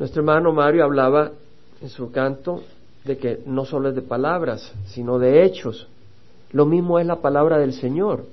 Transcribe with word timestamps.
Nuestro 0.00 0.22
hermano 0.22 0.54
Mario 0.54 0.84
hablaba 0.84 1.32
en 1.82 1.90
su 1.90 2.10
canto 2.10 2.62
de 3.04 3.18
que 3.18 3.40
no 3.44 3.66
solo 3.66 3.90
es 3.90 3.94
de 3.94 4.00
palabras, 4.00 4.72
sino 4.86 5.18
de 5.18 5.44
hechos. 5.44 5.88
Lo 6.52 6.64
mismo 6.64 6.98
es 6.98 7.06
la 7.06 7.16
palabra 7.16 7.58
del 7.58 7.74
Señor. 7.74 8.24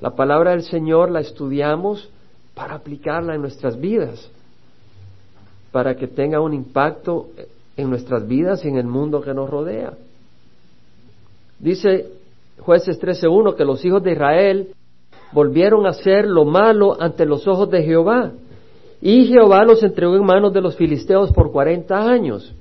La 0.00 0.14
palabra 0.14 0.52
del 0.52 0.62
Señor 0.62 1.10
la 1.10 1.18
estudiamos 1.18 2.08
para 2.54 2.74
aplicarla 2.74 3.34
en 3.34 3.40
nuestras 3.40 3.80
vidas, 3.80 4.30
para 5.72 5.96
que 5.96 6.06
tenga 6.06 6.40
un 6.40 6.54
impacto 6.54 7.30
en 7.76 7.90
nuestras 7.90 8.28
vidas 8.28 8.64
y 8.64 8.68
en 8.68 8.76
el 8.76 8.86
mundo 8.86 9.22
que 9.22 9.34
nos 9.34 9.50
rodea. 9.50 9.94
Dice 11.58 12.12
jueces 12.60 13.02
13.1 13.02 13.56
que 13.56 13.64
los 13.64 13.84
hijos 13.84 14.04
de 14.04 14.12
Israel 14.12 14.68
volvieron 15.32 15.84
a 15.84 15.90
hacer 15.90 16.28
lo 16.28 16.44
malo 16.44 16.96
ante 17.00 17.26
los 17.26 17.48
ojos 17.48 17.68
de 17.70 17.82
Jehová. 17.82 18.30
Y 19.02 19.26
Jehová 19.26 19.64
los 19.64 19.82
entregó 19.82 20.14
en 20.14 20.24
manos 20.24 20.52
de 20.52 20.60
los 20.60 20.76
filisteos 20.76 21.32
por 21.32 21.50
cuarenta 21.50 22.08
años. 22.08 22.54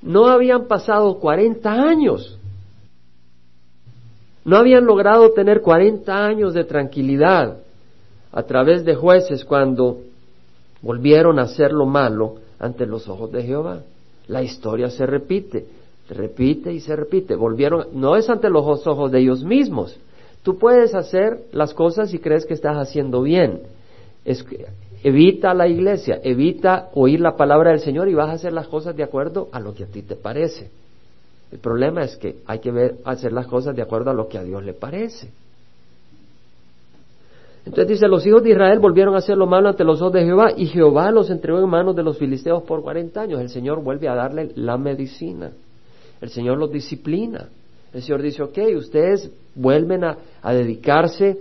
No 0.00 0.26
habían 0.26 0.66
pasado 0.66 1.18
cuarenta 1.18 1.70
años. 1.70 2.38
No 4.42 4.56
habían 4.56 4.86
logrado 4.86 5.32
tener 5.32 5.60
cuarenta 5.60 6.24
años 6.24 6.54
de 6.54 6.64
tranquilidad 6.64 7.58
a 8.32 8.42
través 8.44 8.86
de 8.86 8.94
jueces 8.94 9.44
cuando 9.44 9.98
volvieron 10.80 11.38
a 11.38 11.42
hacer 11.42 11.72
lo 11.72 11.84
malo 11.84 12.36
ante 12.58 12.86
los 12.86 13.06
ojos 13.06 13.30
de 13.32 13.42
Jehová. 13.42 13.82
La 14.28 14.42
historia 14.42 14.88
se 14.88 15.04
repite, 15.04 15.66
repite 16.08 16.72
y 16.72 16.80
se 16.80 16.96
repite. 16.96 17.34
Volvieron, 17.34 17.88
no 17.92 18.16
es 18.16 18.30
ante 18.30 18.48
los 18.48 18.86
ojos 18.86 19.12
de 19.12 19.20
ellos 19.20 19.44
mismos. 19.44 19.98
Tú 20.42 20.58
puedes 20.58 20.94
hacer 20.94 21.42
las 21.52 21.74
cosas 21.74 22.14
y 22.14 22.18
crees 22.18 22.46
que 22.46 22.54
estás 22.54 22.78
haciendo 22.78 23.20
bien. 23.20 23.60
Es, 24.26 24.44
evita 25.02 25.54
la 25.54 25.68
iglesia, 25.68 26.20
evita 26.22 26.90
oír 26.94 27.20
la 27.20 27.36
palabra 27.36 27.70
del 27.70 27.80
Señor 27.80 28.08
y 28.08 28.14
vas 28.14 28.28
a 28.28 28.32
hacer 28.32 28.52
las 28.52 28.68
cosas 28.68 28.94
de 28.94 29.02
acuerdo 29.02 29.48
a 29.52 29.60
lo 29.60 29.74
que 29.74 29.84
a 29.84 29.86
ti 29.86 30.02
te 30.02 30.16
parece. 30.16 30.68
El 31.52 31.58
problema 31.58 32.02
es 32.02 32.16
que 32.16 32.36
hay 32.46 32.58
que 32.58 32.94
hacer 33.04 33.32
las 33.32 33.46
cosas 33.46 33.74
de 33.74 33.82
acuerdo 33.82 34.10
a 34.10 34.14
lo 34.14 34.28
que 34.28 34.36
a 34.36 34.42
Dios 34.42 34.64
le 34.64 34.74
parece. 34.74 35.30
Entonces 37.64 37.88
dice, 37.88 38.08
los 38.08 38.24
hijos 38.26 38.42
de 38.44 38.50
Israel 38.50 38.78
volvieron 38.78 39.14
a 39.14 39.18
hacer 39.18 39.36
lo 39.36 39.46
malo 39.46 39.68
ante 39.68 39.82
los 39.82 40.00
ojos 40.00 40.12
de 40.12 40.24
Jehová 40.24 40.52
y 40.56 40.66
Jehová 40.66 41.10
los 41.10 41.30
entregó 41.30 41.58
en 41.58 41.68
manos 41.68 41.96
de 41.96 42.04
los 42.04 42.16
filisteos 42.16 42.62
por 42.62 42.82
cuarenta 42.82 43.22
años. 43.22 43.40
El 43.40 43.48
Señor 43.48 43.82
vuelve 43.82 44.08
a 44.08 44.14
darle 44.14 44.50
la 44.54 44.76
medicina. 44.76 45.50
El 46.20 46.30
Señor 46.30 46.58
los 46.58 46.70
disciplina. 46.70 47.48
El 47.92 48.02
Señor 48.02 48.22
dice, 48.22 48.42
ok, 48.42 48.58
ustedes 48.76 49.30
vuelven 49.54 50.04
a, 50.04 50.18
dedicarse 50.44 51.38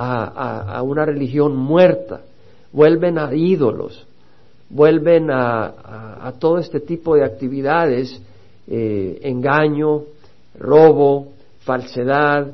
a, 0.00 0.80
una 0.82 1.04
religión 1.04 1.56
muerta, 1.56 2.20
vuelven 2.72 3.18
a 3.18 3.34
ídolos, 3.34 4.06
vuelven 4.70 5.28
a, 5.30 6.32
todo 6.38 6.58
este 6.58 6.80
tipo 6.80 7.16
de 7.16 7.24
actividades, 7.24 8.20
eh, 8.68 9.18
engaño, 9.22 10.04
robo, 10.58 11.28
falsedad, 11.60 12.52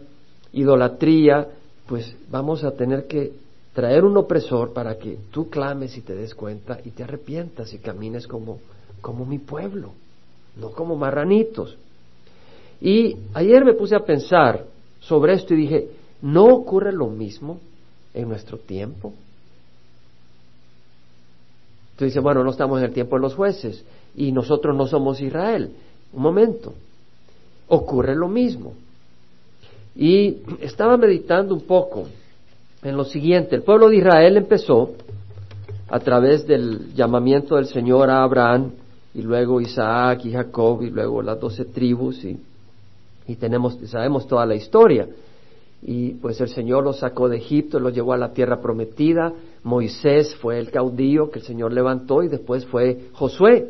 idolatría, 0.52 1.46
pues 1.86 2.16
vamos 2.30 2.64
a 2.64 2.70
tener 2.70 3.06
que 3.06 3.32
traer 3.74 4.04
un 4.04 4.16
opresor 4.16 4.72
para 4.72 4.96
que 4.96 5.18
tú 5.30 5.50
clames 5.50 5.96
y 5.98 6.00
te 6.00 6.14
des 6.14 6.34
cuenta 6.34 6.78
y 6.84 6.90
te 6.90 7.02
arrepientas 7.02 7.74
y 7.74 7.78
camines 7.78 8.26
como, 8.26 8.60
como 9.00 9.26
mi 9.26 9.38
pueblo, 9.38 9.90
no 10.56 10.70
como 10.70 10.96
marranitos. 10.96 11.76
Y 12.80 13.16
ayer 13.34 13.64
me 13.64 13.74
puse 13.74 13.96
a 13.96 14.00
pensar 14.00 14.64
sobre 15.00 15.34
esto 15.34 15.52
y 15.52 15.58
dije, 15.58 15.88
¿no 16.24 16.46
ocurre 16.46 16.90
lo 16.90 17.08
mismo 17.08 17.60
en 18.14 18.28
nuestro 18.28 18.56
tiempo? 18.56 19.12
Tú 21.96 22.06
dices, 22.06 22.22
bueno, 22.22 22.42
no 22.42 22.50
estamos 22.50 22.78
en 22.78 22.86
el 22.86 22.92
tiempo 22.92 23.16
de 23.16 23.22
los 23.22 23.34
jueces 23.34 23.84
y 24.16 24.32
nosotros 24.32 24.74
no 24.74 24.86
somos 24.86 25.20
Israel. 25.20 25.70
Un 26.14 26.22
momento, 26.22 26.72
ocurre 27.68 28.16
lo 28.16 28.28
mismo. 28.28 28.72
Y 29.94 30.38
estaba 30.60 30.96
meditando 30.96 31.54
un 31.54 31.60
poco 31.60 32.06
en 32.82 32.96
lo 32.96 33.04
siguiente. 33.04 33.54
El 33.54 33.62
pueblo 33.62 33.90
de 33.90 33.98
Israel 33.98 34.38
empezó 34.38 34.92
a 35.90 36.00
través 36.00 36.46
del 36.46 36.94
llamamiento 36.94 37.56
del 37.56 37.66
Señor 37.66 38.08
a 38.08 38.22
Abraham 38.22 38.72
y 39.14 39.20
luego 39.20 39.60
Isaac 39.60 40.24
y 40.24 40.32
Jacob 40.32 40.82
y 40.82 40.90
luego 40.90 41.20
las 41.20 41.38
doce 41.38 41.66
tribus 41.66 42.24
y, 42.24 42.40
y 43.28 43.36
tenemos, 43.36 43.78
sabemos 43.86 44.26
toda 44.26 44.46
la 44.46 44.54
historia. 44.54 45.06
Y 45.86 46.14
pues 46.14 46.40
el 46.40 46.48
Señor 46.48 46.82
los 46.82 47.00
sacó 47.00 47.28
de 47.28 47.36
Egipto, 47.36 47.78
los 47.78 47.92
llevó 47.92 48.14
a 48.14 48.16
la 48.16 48.32
tierra 48.32 48.60
prometida. 48.60 49.34
Moisés 49.62 50.34
fue 50.36 50.58
el 50.58 50.70
caudillo 50.70 51.30
que 51.30 51.40
el 51.40 51.44
Señor 51.44 51.74
levantó 51.74 52.22
y 52.22 52.28
después 52.28 52.64
fue 52.64 53.08
Josué. 53.12 53.68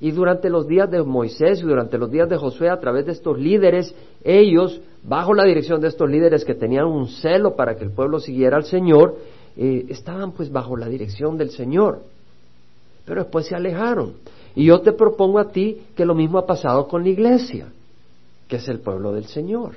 Y 0.00 0.12
durante 0.12 0.48
los 0.48 0.66
días 0.66 0.90
de 0.90 1.02
Moisés 1.02 1.60
y 1.60 1.64
durante 1.64 1.98
los 1.98 2.10
días 2.10 2.28
de 2.28 2.38
Josué, 2.38 2.70
a 2.70 2.80
través 2.80 3.04
de 3.04 3.12
estos 3.12 3.38
líderes, 3.38 3.94
ellos, 4.24 4.80
bajo 5.04 5.34
la 5.34 5.44
dirección 5.44 5.80
de 5.80 5.88
estos 5.88 6.10
líderes 6.10 6.44
que 6.44 6.54
tenían 6.54 6.86
un 6.86 7.06
celo 7.06 7.54
para 7.54 7.76
que 7.76 7.84
el 7.84 7.90
pueblo 7.90 8.18
siguiera 8.18 8.56
al 8.56 8.64
Señor, 8.64 9.16
eh, 9.56 9.84
estaban 9.90 10.32
pues 10.32 10.50
bajo 10.50 10.76
la 10.76 10.88
dirección 10.88 11.36
del 11.36 11.50
Señor. 11.50 12.00
Pero 13.04 13.22
después 13.22 13.46
se 13.46 13.54
alejaron. 13.54 14.14
Y 14.54 14.64
yo 14.64 14.80
te 14.80 14.92
propongo 14.92 15.38
a 15.38 15.50
ti 15.50 15.82
que 15.94 16.06
lo 16.06 16.14
mismo 16.14 16.38
ha 16.38 16.46
pasado 16.46 16.88
con 16.88 17.02
la 17.02 17.10
iglesia, 17.10 17.68
que 18.48 18.56
es 18.56 18.68
el 18.68 18.80
pueblo 18.80 19.12
del 19.12 19.26
Señor. 19.26 19.76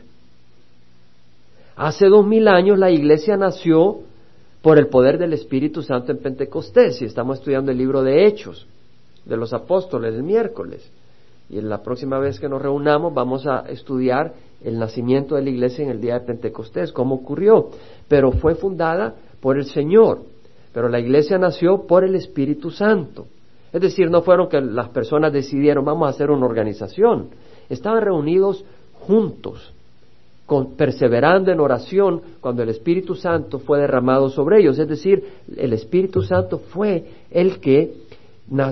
Hace 1.75 2.07
dos 2.07 2.25
mil 2.25 2.47
años 2.47 2.79
la 2.79 2.89
iglesia 2.89 3.35
nació 3.35 3.99
por 4.61 4.77
el 4.77 4.87
poder 4.87 5.17
del 5.17 5.33
Espíritu 5.33 5.81
Santo 5.81 6.11
en 6.11 6.19
Pentecostés 6.19 7.01
y 7.01 7.05
estamos 7.05 7.39
estudiando 7.39 7.71
el 7.71 7.77
libro 7.77 8.01
de 8.01 8.25
Hechos 8.25 8.65
de 9.25 9.37
los 9.37 9.53
apóstoles 9.53 10.15
el 10.15 10.23
miércoles. 10.23 10.89
Y 11.49 11.59
en 11.59 11.69
la 11.69 11.83
próxima 11.83 12.17
vez 12.17 12.39
que 12.39 12.49
nos 12.49 12.61
reunamos 12.61 13.13
vamos 13.13 13.45
a 13.45 13.65
estudiar 13.69 14.33
el 14.63 14.79
nacimiento 14.79 15.35
de 15.35 15.43
la 15.43 15.49
iglesia 15.49 15.83
en 15.83 15.91
el 15.91 16.01
día 16.01 16.15
de 16.15 16.25
Pentecostés, 16.25 16.91
cómo 16.91 17.15
ocurrió. 17.15 17.69
Pero 18.07 18.31
fue 18.31 18.55
fundada 18.55 19.13
por 19.41 19.57
el 19.57 19.65
Señor. 19.65 20.21
Pero 20.73 20.89
la 20.89 20.99
iglesia 20.99 21.37
nació 21.37 21.85
por 21.85 22.03
el 22.03 22.15
Espíritu 22.15 22.71
Santo. 22.71 23.27
Es 23.71 23.81
decir, 23.81 24.09
no 24.09 24.21
fueron 24.21 24.47
que 24.47 24.61
las 24.61 24.89
personas 24.89 25.33
decidieron 25.33 25.83
vamos 25.83 26.07
a 26.07 26.11
hacer 26.11 26.31
una 26.31 26.45
organización. 26.45 27.29
Estaban 27.69 28.01
reunidos 28.01 28.63
juntos, 29.01 29.73
perseverando 30.77 31.51
en 31.51 31.59
oración 31.59 32.21
cuando 32.39 32.61
el 32.61 32.69
Espíritu 32.69 33.15
Santo 33.15 33.59
fue 33.59 33.79
derramado 33.79 34.29
sobre 34.29 34.59
ellos. 34.59 34.77
Es 34.77 34.87
decir, 34.87 35.23
el 35.55 35.73
Espíritu 35.73 36.21
Santo 36.21 36.59
fue 36.59 37.03
el 37.31 37.59
que 37.59 37.93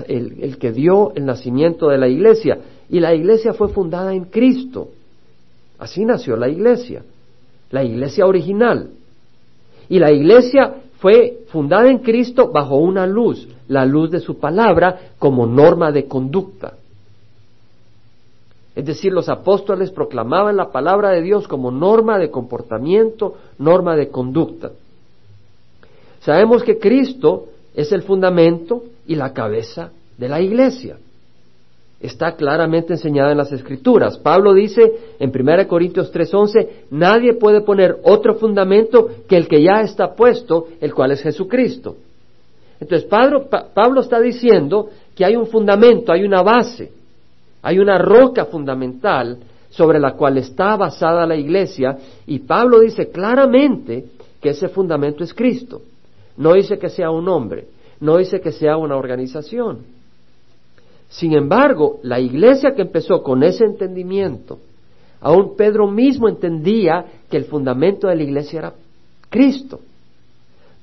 el, 0.06 0.56
que 0.58 0.72
dio 0.72 1.12
el 1.14 1.24
nacimiento 1.24 1.88
de 1.88 1.98
la 1.98 2.08
iglesia. 2.08 2.58
Y 2.88 3.00
la 3.00 3.14
iglesia 3.14 3.52
fue 3.54 3.68
fundada 3.68 4.14
en 4.14 4.26
Cristo. 4.26 4.88
Así 5.78 6.04
nació 6.04 6.36
la 6.36 6.48
iglesia, 6.48 7.02
la 7.70 7.82
iglesia 7.82 8.26
original. 8.26 8.90
Y 9.88 9.98
la 9.98 10.12
iglesia 10.12 10.76
fue 10.98 11.38
fundada 11.48 11.90
en 11.90 11.98
Cristo 11.98 12.50
bajo 12.52 12.76
una 12.76 13.06
luz, 13.06 13.48
la 13.68 13.84
luz 13.84 14.10
de 14.10 14.20
su 14.20 14.38
palabra 14.38 15.10
como 15.18 15.46
norma 15.46 15.90
de 15.90 16.06
conducta. 16.06 16.74
Es 18.74 18.84
decir, 18.84 19.12
los 19.12 19.28
apóstoles 19.28 19.90
proclamaban 19.90 20.56
la 20.56 20.72
palabra 20.72 21.10
de 21.10 21.22
Dios 21.22 21.46
como 21.46 21.70
norma 21.70 22.18
de 22.18 22.30
comportamiento, 22.30 23.36
norma 23.58 23.94
de 23.94 24.08
conducta. 24.08 24.72
Sabemos 26.20 26.64
que 26.64 26.78
Cristo 26.78 27.46
es 27.74 27.92
el 27.92 28.02
fundamento 28.02 28.82
y 29.06 29.14
la 29.14 29.32
cabeza 29.32 29.90
de 30.18 30.28
la 30.28 30.40
iglesia. 30.40 30.96
Está 32.00 32.34
claramente 32.34 32.94
enseñada 32.94 33.30
en 33.30 33.38
las 33.38 33.52
Escrituras. 33.52 34.18
Pablo 34.18 34.52
dice 34.52 34.92
en 35.18 35.30
1 35.30 35.68
Corintios 35.68 36.12
3:11, 36.12 36.86
nadie 36.90 37.34
puede 37.34 37.60
poner 37.60 37.98
otro 38.02 38.34
fundamento 38.34 39.08
que 39.28 39.36
el 39.36 39.46
que 39.46 39.62
ya 39.62 39.80
está 39.82 40.14
puesto, 40.14 40.66
el 40.80 40.92
cual 40.92 41.12
es 41.12 41.22
Jesucristo. 41.22 41.96
Entonces 42.80 43.08
Pablo, 43.08 43.48
Pablo 43.48 44.00
está 44.00 44.20
diciendo 44.20 44.90
que 45.14 45.24
hay 45.24 45.36
un 45.36 45.46
fundamento, 45.46 46.12
hay 46.12 46.24
una 46.24 46.42
base, 46.42 46.90
hay 47.64 47.78
una 47.78 47.96
roca 47.96 48.44
fundamental 48.44 49.38
sobre 49.70 49.98
la 49.98 50.12
cual 50.12 50.36
está 50.36 50.76
basada 50.76 51.26
la 51.26 51.34
iglesia 51.34 51.96
y 52.26 52.40
Pablo 52.40 52.80
dice 52.80 53.08
claramente 53.08 54.04
que 54.38 54.50
ese 54.50 54.68
fundamento 54.68 55.24
es 55.24 55.32
Cristo. 55.32 55.80
No 56.36 56.52
dice 56.52 56.78
que 56.78 56.90
sea 56.90 57.10
un 57.10 57.26
hombre, 57.26 57.68
no 58.00 58.18
dice 58.18 58.42
que 58.42 58.52
sea 58.52 58.76
una 58.76 58.96
organización. 58.96 59.78
Sin 61.08 61.32
embargo, 61.32 62.00
la 62.02 62.20
iglesia 62.20 62.74
que 62.74 62.82
empezó 62.82 63.22
con 63.22 63.42
ese 63.42 63.64
entendimiento, 63.64 64.58
aún 65.22 65.56
Pedro 65.56 65.90
mismo 65.90 66.28
entendía 66.28 67.06
que 67.30 67.38
el 67.38 67.46
fundamento 67.46 68.08
de 68.08 68.16
la 68.16 68.24
iglesia 68.24 68.58
era 68.58 68.74
Cristo. 69.30 69.80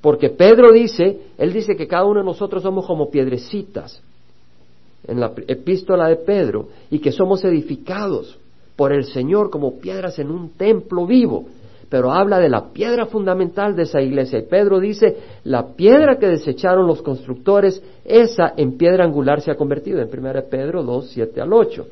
Porque 0.00 0.30
Pedro 0.30 0.72
dice, 0.72 1.16
él 1.38 1.52
dice 1.52 1.76
que 1.76 1.86
cada 1.86 2.06
uno 2.06 2.20
de 2.20 2.26
nosotros 2.26 2.60
somos 2.60 2.84
como 2.86 3.08
piedrecitas 3.08 4.02
en 5.06 5.20
la 5.20 5.32
epístola 5.46 6.08
de 6.08 6.16
Pedro 6.16 6.68
y 6.90 6.98
que 6.98 7.12
somos 7.12 7.44
edificados 7.44 8.38
por 8.76 8.92
el 8.92 9.04
Señor 9.04 9.50
como 9.50 9.78
piedras 9.78 10.18
en 10.18 10.30
un 10.30 10.50
templo 10.50 11.06
vivo. 11.06 11.46
pero 11.88 12.10
habla 12.10 12.38
de 12.38 12.48
la 12.48 12.72
piedra 12.72 13.04
fundamental 13.04 13.76
de 13.76 13.82
esa 13.82 14.00
iglesia. 14.00 14.38
Y 14.38 14.46
Pedro 14.46 14.80
dice, 14.80 15.14
la 15.44 15.74
piedra 15.74 16.16
que 16.16 16.26
desecharon 16.26 16.86
los 16.86 17.02
constructores, 17.02 17.82
esa 18.06 18.54
en 18.56 18.78
piedra 18.78 19.04
angular 19.04 19.42
se 19.42 19.50
ha 19.50 19.56
convertido, 19.56 20.00
en 20.00 20.08
1 20.08 20.44
Pedro 20.48 20.82
2, 20.84 21.10
7 21.10 21.42
al 21.42 21.52
8. 21.52 21.86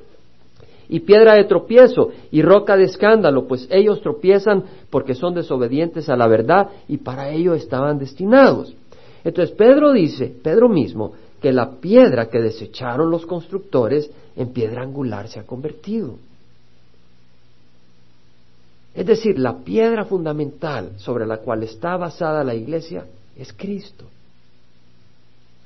Y 0.89 1.01
piedra 1.01 1.35
de 1.35 1.45
tropiezo 1.45 2.09
y 2.31 2.41
roca 2.41 2.79
de 2.79 2.85
escándalo, 2.85 3.47
pues 3.47 3.69
ellos 3.71 4.01
tropiezan 4.01 4.65
porque 4.89 5.15
son 5.15 5.35
desobedientes 5.35 6.09
a 6.09 6.17
la 6.17 6.27
verdad 6.29 6.69
y 6.89 6.97
para 6.97 7.29
ello 7.29 7.53
estaban 7.53 7.99
destinados. 7.99 8.75
Entonces 9.23 9.55
Pedro 9.55 9.93
dice, 9.93 10.33
Pedro 10.43 10.71
mismo, 10.71 11.13
que 11.41 11.53
la 11.53 11.81
piedra 11.81 12.29
que 12.29 12.41
desecharon 12.41 13.11
los 13.11 13.25
constructores 13.27 14.11
en 14.37 14.53
piedra 14.53 14.83
angular 14.83 15.29
se 15.29 15.41
ha 15.41 15.47
convertido. 15.47 16.17
Es 18.95 19.07
decir, 19.07 19.39
la 19.39 19.59
piedra 19.59 20.05
fundamental 20.05 20.93
sobre 20.99 21.27
la 21.27 21.39
cual 21.39 21.63
está 21.63 21.97
basada 21.97 22.45
la 22.45 22.55
iglesia 22.55 23.07
es 23.37 23.53
Cristo. 23.53 24.05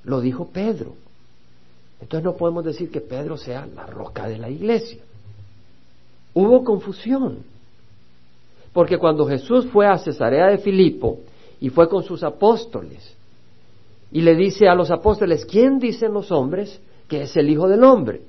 Lo 0.05 0.21
dijo 0.21 0.49
Pedro. 0.49 0.95
Entonces 2.01 2.25
no 2.25 2.37
podemos 2.37 2.65
decir 2.65 2.91
que 2.91 3.01
Pedro 3.01 3.37
sea 3.37 3.67
la 3.67 3.87
roca 3.87 4.29
de 4.29 4.39
la 4.39 4.51
iglesia. 4.51 5.01
Hubo 6.35 6.63
confusión. 6.63 7.39
Porque 8.73 8.99
cuando 8.99 9.27
Jesús 9.27 9.67
fue 9.73 9.87
a 9.87 9.99
Cesarea 9.99 10.49
de 10.49 10.59
Filipo 10.59 11.21
y 11.61 11.71
fue 11.71 11.89
con 11.89 12.03
sus 12.03 12.23
apóstoles 12.23 13.15
y 14.15 14.23
le 14.23 14.37
dice 14.37 14.69
a 14.69 14.77
los 14.77 14.93
apóstoles, 14.93 15.45
¿quién 15.45 15.81
dicen 15.81 16.13
los 16.13 16.31
hombres 16.31 16.81
que 17.09 17.23
es 17.23 17.37
el 17.37 17.51
Hijo 17.51 17.67
del 17.67 17.83
Hombre? 17.83 18.21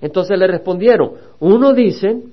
Entonces 0.00 0.38
le 0.38 0.46
respondieron, 0.46 1.14
uno 1.40 1.74
dicen 1.74 2.32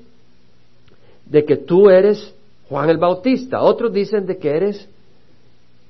de 1.26 1.46
que 1.46 1.58
tú 1.58 1.90
eres 1.90 2.32
Juan 2.70 2.92
el 2.92 3.00
Bautista, 3.00 3.64
otros 3.64 3.92
dicen 3.92 4.28
de 4.28 4.38
que 4.38 4.50
eres 4.52 4.88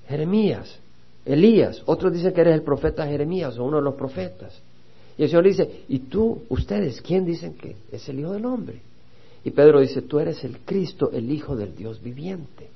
Jeremías, 0.08 0.80
Elías, 1.26 1.84
otros 1.86 2.14
dicen 2.14 2.34
que 2.34 2.40
eres 2.40 2.54
el 2.54 2.64
profeta 2.64 3.06
Jeremías 3.06 3.58
o 3.58 3.66
uno 3.66 3.78
de 3.78 3.84
los 3.84 3.96
profetas. 3.96 4.58
Y 5.18 5.24
el 5.24 5.30
Señor 5.30 5.44
dice, 5.44 5.84
¿y 5.90 6.00
tú, 6.00 6.44
ustedes, 6.48 7.02
quién 7.02 7.26
dicen 7.26 7.56
que 7.56 7.76
es 7.92 8.08
el 8.08 8.22
Hijo 8.22 8.32
del 8.32 8.46
Hombre? 8.46 8.80
Y 9.44 9.52
Pedro 9.52 9.82
dice, 9.82 10.04
tú 10.04 10.18
eres 10.18 10.46
el 10.46 10.60
Cristo, 10.60 11.12
el 11.12 11.30
Hijo 11.30 11.58
del 11.58 11.76
Dios 11.76 12.02
viviente. 12.02 12.70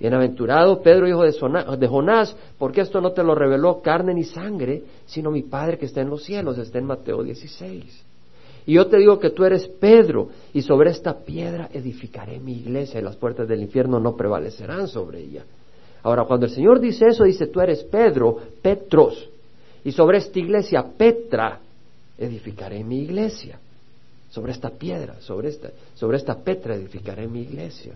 Bienaventurado 0.00 0.80
Pedro, 0.80 1.06
hijo 1.06 1.22
de 1.22 1.86
Jonás, 1.86 2.34
porque 2.58 2.80
esto 2.80 3.02
no 3.02 3.12
te 3.12 3.22
lo 3.22 3.34
reveló 3.34 3.82
carne 3.82 4.14
ni 4.14 4.24
sangre, 4.24 4.82
sino 5.04 5.30
mi 5.30 5.42
Padre 5.42 5.76
que 5.76 5.84
está 5.84 6.00
en 6.00 6.08
los 6.08 6.24
cielos, 6.24 6.56
está 6.56 6.78
en 6.78 6.86
Mateo 6.86 7.22
16. 7.22 8.04
Y 8.64 8.72
yo 8.72 8.86
te 8.86 8.96
digo 8.96 9.18
que 9.18 9.28
tú 9.28 9.44
eres 9.44 9.68
Pedro, 9.68 10.30
y 10.54 10.62
sobre 10.62 10.90
esta 10.90 11.18
piedra 11.18 11.68
edificaré 11.70 12.40
mi 12.40 12.54
iglesia, 12.54 12.98
y 12.98 13.02
las 13.02 13.16
puertas 13.16 13.46
del 13.46 13.60
infierno 13.60 14.00
no 14.00 14.16
prevalecerán 14.16 14.88
sobre 14.88 15.20
ella. 15.20 15.44
Ahora, 16.02 16.24
cuando 16.24 16.46
el 16.46 16.52
Señor 16.52 16.80
dice 16.80 17.08
eso, 17.08 17.24
dice, 17.24 17.48
tú 17.48 17.60
eres 17.60 17.84
Pedro, 17.84 18.38
Petros, 18.62 19.28
y 19.84 19.92
sobre 19.92 20.16
esta 20.16 20.38
iglesia, 20.38 20.82
Petra, 20.96 21.60
edificaré 22.16 22.82
mi 22.82 23.00
iglesia. 23.02 23.58
Sobre 24.30 24.52
esta 24.52 24.70
piedra, 24.70 25.20
sobre 25.20 25.48
esta, 25.48 25.70
sobre 25.94 26.16
esta 26.16 26.36
Petra 26.36 26.74
edificaré 26.74 27.26
mi 27.26 27.40
iglesia. 27.42 27.94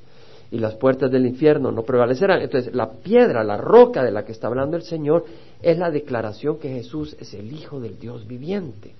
Y 0.54 0.58
las 0.58 0.74
puertas 0.76 1.10
del 1.10 1.26
infierno 1.26 1.72
no 1.72 1.82
prevalecerán. 1.82 2.40
Entonces, 2.40 2.74
la 2.74 2.92
piedra, 2.92 3.42
la 3.42 3.56
roca 3.56 4.04
de 4.04 4.12
la 4.12 4.24
que 4.24 4.32
está 4.32 4.46
hablando 4.46 4.76
el 4.76 4.82
Señor, 4.84 5.24
es 5.60 5.78
la 5.78 5.90
declaración 5.90 6.58
que 6.58 6.68
Jesús 6.68 7.16
es 7.18 7.34
el 7.34 7.52
Hijo 7.52 7.80
del 7.80 7.98
Dios 7.98 8.26
viviente 8.26 8.92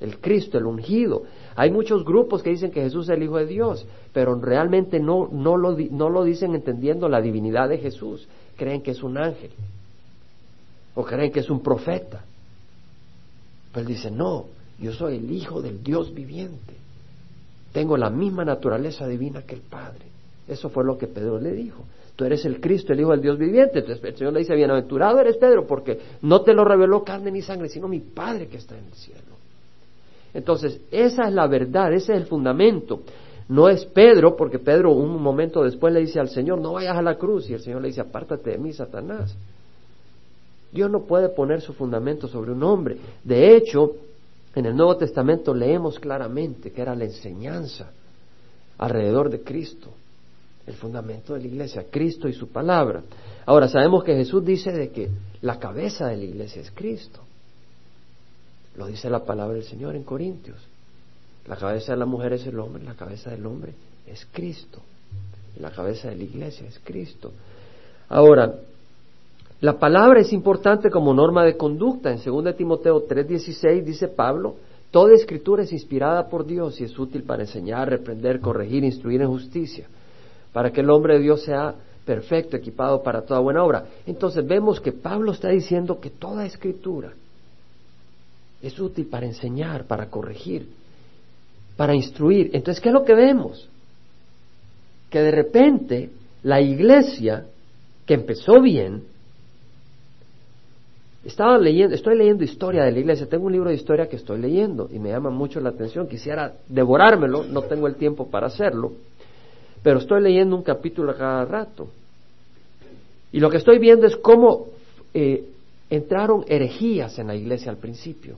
el 0.00 0.18
Cristo, 0.18 0.58
el 0.58 0.64
ungido. 0.64 1.24
Hay 1.54 1.70
muchos 1.70 2.04
grupos 2.04 2.42
que 2.42 2.50
dicen 2.50 2.70
que 2.70 2.80
Jesús 2.80 3.08
es 3.08 3.16
el 3.16 3.22
Hijo 3.22 3.36
de 3.36 3.46
Dios, 3.46 3.86
pero 4.12 4.34
realmente 4.34 4.98
no, 4.98 5.28
no, 5.30 5.56
lo, 5.56 5.76
no 5.76 6.08
lo 6.08 6.24
dicen 6.24 6.54
entendiendo 6.54 7.08
la 7.08 7.20
divinidad 7.20 7.68
de 7.68 7.78
Jesús. 7.78 8.26
Creen 8.56 8.82
que 8.82 8.92
es 8.92 9.02
un 9.02 9.18
ángel 9.18 9.50
o 10.94 11.04
creen 11.04 11.30
que 11.30 11.40
es 11.40 11.50
un 11.50 11.62
profeta. 11.62 12.24
Pero 13.72 13.86
él 13.86 13.94
dice, 13.94 14.10
no, 14.10 14.46
yo 14.80 14.92
soy 14.92 15.16
el 15.16 15.30
Hijo 15.30 15.60
del 15.60 15.84
Dios 15.84 16.12
viviente. 16.12 16.74
Tengo 17.72 17.96
la 17.96 18.10
misma 18.10 18.44
naturaleza 18.44 19.06
divina 19.06 19.42
que 19.42 19.54
el 19.54 19.60
Padre. 19.60 20.09
Eso 20.50 20.68
fue 20.68 20.84
lo 20.84 20.98
que 20.98 21.06
Pedro 21.06 21.38
le 21.38 21.52
dijo. 21.52 21.84
Tú 22.16 22.24
eres 22.24 22.44
el 22.44 22.60
Cristo, 22.60 22.92
el 22.92 23.00
Hijo 23.00 23.12
del 23.12 23.22
Dios 23.22 23.38
viviente. 23.38 23.78
Entonces 23.78 24.04
el 24.04 24.16
Señor 24.16 24.32
le 24.32 24.40
dice, 24.40 24.54
bienaventurado 24.54 25.20
eres 25.20 25.36
Pedro, 25.36 25.66
porque 25.66 25.98
no 26.22 26.42
te 26.42 26.52
lo 26.52 26.64
reveló 26.64 27.04
carne 27.04 27.30
ni 27.30 27.40
sangre, 27.40 27.68
sino 27.68 27.86
mi 27.86 28.00
Padre 28.00 28.48
que 28.48 28.56
está 28.56 28.76
en 28.76 28.86
el 28.86 28.92
cielo. 28.94 29.20
Entonces, 30.34 30.80
esa 30.90 31.28
es 31.28 31.32
la 31.32 31.46
verdad, 31.46 31.92
ese 31.92 32.12
es 32.12 32.20
el 32.20 32.26
fundamento. 32.26 33.00
No 33.48 33.68
es 33.68 33.84
Pedro, 33.84 34.36
porque 34.36 34.58
Pedro 34.58 34.92
un 34.92 35.22
momento 35.22 35.62
después 35.62 35.92
le 35.92 36.00
dice 36.00 36.20
al 36.20 36.28
Señor, 36.28 36.60
no 36.60 36.74
vayas 36.74 36.96
a 36.96 37.02
la 37.02 37.16
cruz, 37.16 37.48
y 37.48 37.54
el 37.54 37.60
Señor 37.60 37.82
le 37.82 37.88
dice, 37.88 38.00
apártate 38.00 38.50
de 38.50 38.58
mí, 38.58 38.72
Satanás. 38.72 39.36
Dios 40.72 40.90
no 40.90 41.02
puede 41.02 41.28
poner 41.30 41.60
su 41.60 41.72
fundamento 41.72 42.28
sobre 42.28 42.52
un 42.52 42.62
hombre. 42.62 42.96
De 43.24 43.56
hecho, 43.56 43.92
en 44.54 44.66
el 44.66 44.76
Nuevo 44.76 44.96
Testamento 44.96 45.54
leemos 45.54 45.98
claramente 45.98 46.70
que 46.70 46.82
era 46.82 46.94
la 46.94 47.04
enseñanza 47.04 47.90
alrededor 48.78 49.30
de 49.30 49.42
Cristo, 49.42 49.90
el 50.70 50.76
fundamento 50.76 51.34
de 51.34 51.40
la 51.40 51.46
iglesia, 51.46 51.86
Cristo 51.90 52.28
y 52.28 52.32
su 52.32 52.48
palabra. 52.48 53.02
Ahora, 53.46 53.68
sabemos 53.68 54.04
que 54.04 54.14
Jesús 54.14 54.44
dice 54.44 54.72
de 54.72 54.90
que 54.90 55.10
la 55.42 55.58
cabeza 55.58 56.08
de 56.08 56.16
la 56.16 56.24
iglesia 56.24 56.62
es 56.62 56.70
Cristo. 56.70 57.20
Lo 58.76 58.86
dice 58.86 59.10
la 59.10 59.24
palabra 59.24 59.54
del 59.54 59.64
Señor 59.64 59.96
en 59.96 60.04
Corintios. 60.04 60.58
La 61.46 61.56
cabeza 61.56 61.92
de 61.92 61.98
la 61.98 62.06
mujer 62.06 62.32
es 62.34 62.46
el 62.46 62.58
hombre, 62.58 62.82
la 62.84 62.94
cabeza 62.94 63.30
del 63.30 63.44
hombre 63.46 63.74
es 64.06 64.26
Cristo. 64.32 64.80
La 65.58 65.70
cabeza 65.70 66.08
de 66.08 66.16
la 66.16 66.22
iglesia 66.24 66.66
es 66.66 66.80
Cristo. 66.84 67.32
Ahora, 68.08 68.54
la 69.60 69.78
palabra 69.78 70.20
es 70.20 70.32
importante 70.32 70.90
como 70.90 71.12
norma 71.12 71.44
de 71.44 71.56
conducta. 71.56 72.10
En 72.10 72.18
2 72.22 72.56
Timoteo 72.56 73.06
3:16 73.06 73.84
dice 73.84 74.08
Pablo, 74.08 74.56
toda 74.90 75.14
escritura 75.14 75.64
es 75.64 75.72
inspirada 75.72 76.28
por 76.28 76.46
Dios 76.46 76.80
y 76.80 76.84
es 76.84 76.98
útil 76.98 77.24
para 77.24 77.42
enseñar, 77.42 77.88
reprender, 77.88 78.40
corregir, 78.40 78.84
instruir 78.84 79.20
en 79.20 79.28
justicia, 79.28 79.86
para 80.52 80.72
que 80.72 80.80
el 80.80 80.90
hombre 80.90 81.14
de 81.14 81.20
Dios 81.20 81.42
sea 81.42 81.74
perfecto, 82.04 82.56
equipado 82.56 83.02
para 83.02 83.22
toda 83.22 83.40
buena 83.40 83.64
obra. 83.64 83.84
Entonces 84.06 84.46
vemos 84.46 84.80
que 84.80 84.92
Pablo 84.92 85.32
está 85.32 85.48
diciendo 85.48 86.00
que 86.00 86.10
toda 86.10 86.46
escritura 86.46 87.12
es 88.62 88.78
útil 88.78 89.06
para 89.06 89.26
enseñar, 89.26 89.84
para 89.84 90.06
corregir, 90.06 90.68
para 91.76 91.94
instruir. 91.94 92.50
Entonces, 92.52 92.82
¿qué 92.82 92.88
es 92.88 92.92
lo 92.92 93.04
que 93.04 93.14
vemos? 93.14 93.68
Que 95.08 95.20
de 95.20 95.30
repente 95.30 96.10
la 96.42 96.60
iglesia, 96.60 97.46
que 98.06 98.14
empezó 98.14 98.60
bien, 98.60 99.04
estaba 101.24 101.58
leyendo, 101.58 101.94
estoy 101.94 102.16
leyendo 102.16 102.44
historia 102.44 102.84
de 102.84 102.92
la 102.92 102.98
iglesia, 102.98 103.26
tengo 103.28 103.46
un 103.46 103.52
libro 103.52 103.68
de 103.68 103.76
historia 103.76 104.08
que 104.08 104.16
estoy 104.16 104.40
leyendo 104.40 104.88
y 104.90 104.98
me 104.98 105.10
llama 105.10 105.30
mucho 105.30 105.60
la 105.60 105.68
atención, 105.68 106.08
quisiera 106.08 106.54
devorármelo, 106.66 107.44
no 107.44 107.62
tengo 107.62 107.86
el 107.86 107.96
tiempo 107.96 108.30
para 108.30 108.46
hacerlo, 108.46 108.92
pero 109.82 109.98
estoy 109.98 110.22
leyendo 110.22 110.56
un 110.56 110.62
capítulo 110.62 111.16
cada 111.16 111.44
rato. 111.44 111.88
Y 113.32 113.40
lo 113.40 113.50
que 113.50 113.58
estoy 113.58 113.78
viendo 113.78 114.06
es 114.06 114.16
cómo 114.16 114.66
eh, 115.14 115.48
entraron 115.88 116.44
herejías 116.48 117.18
en 117.18 117.28
la 117.28 117.34
iglesia 117.34 117.70
al 117.70 117.78
principio. 117.78 118.36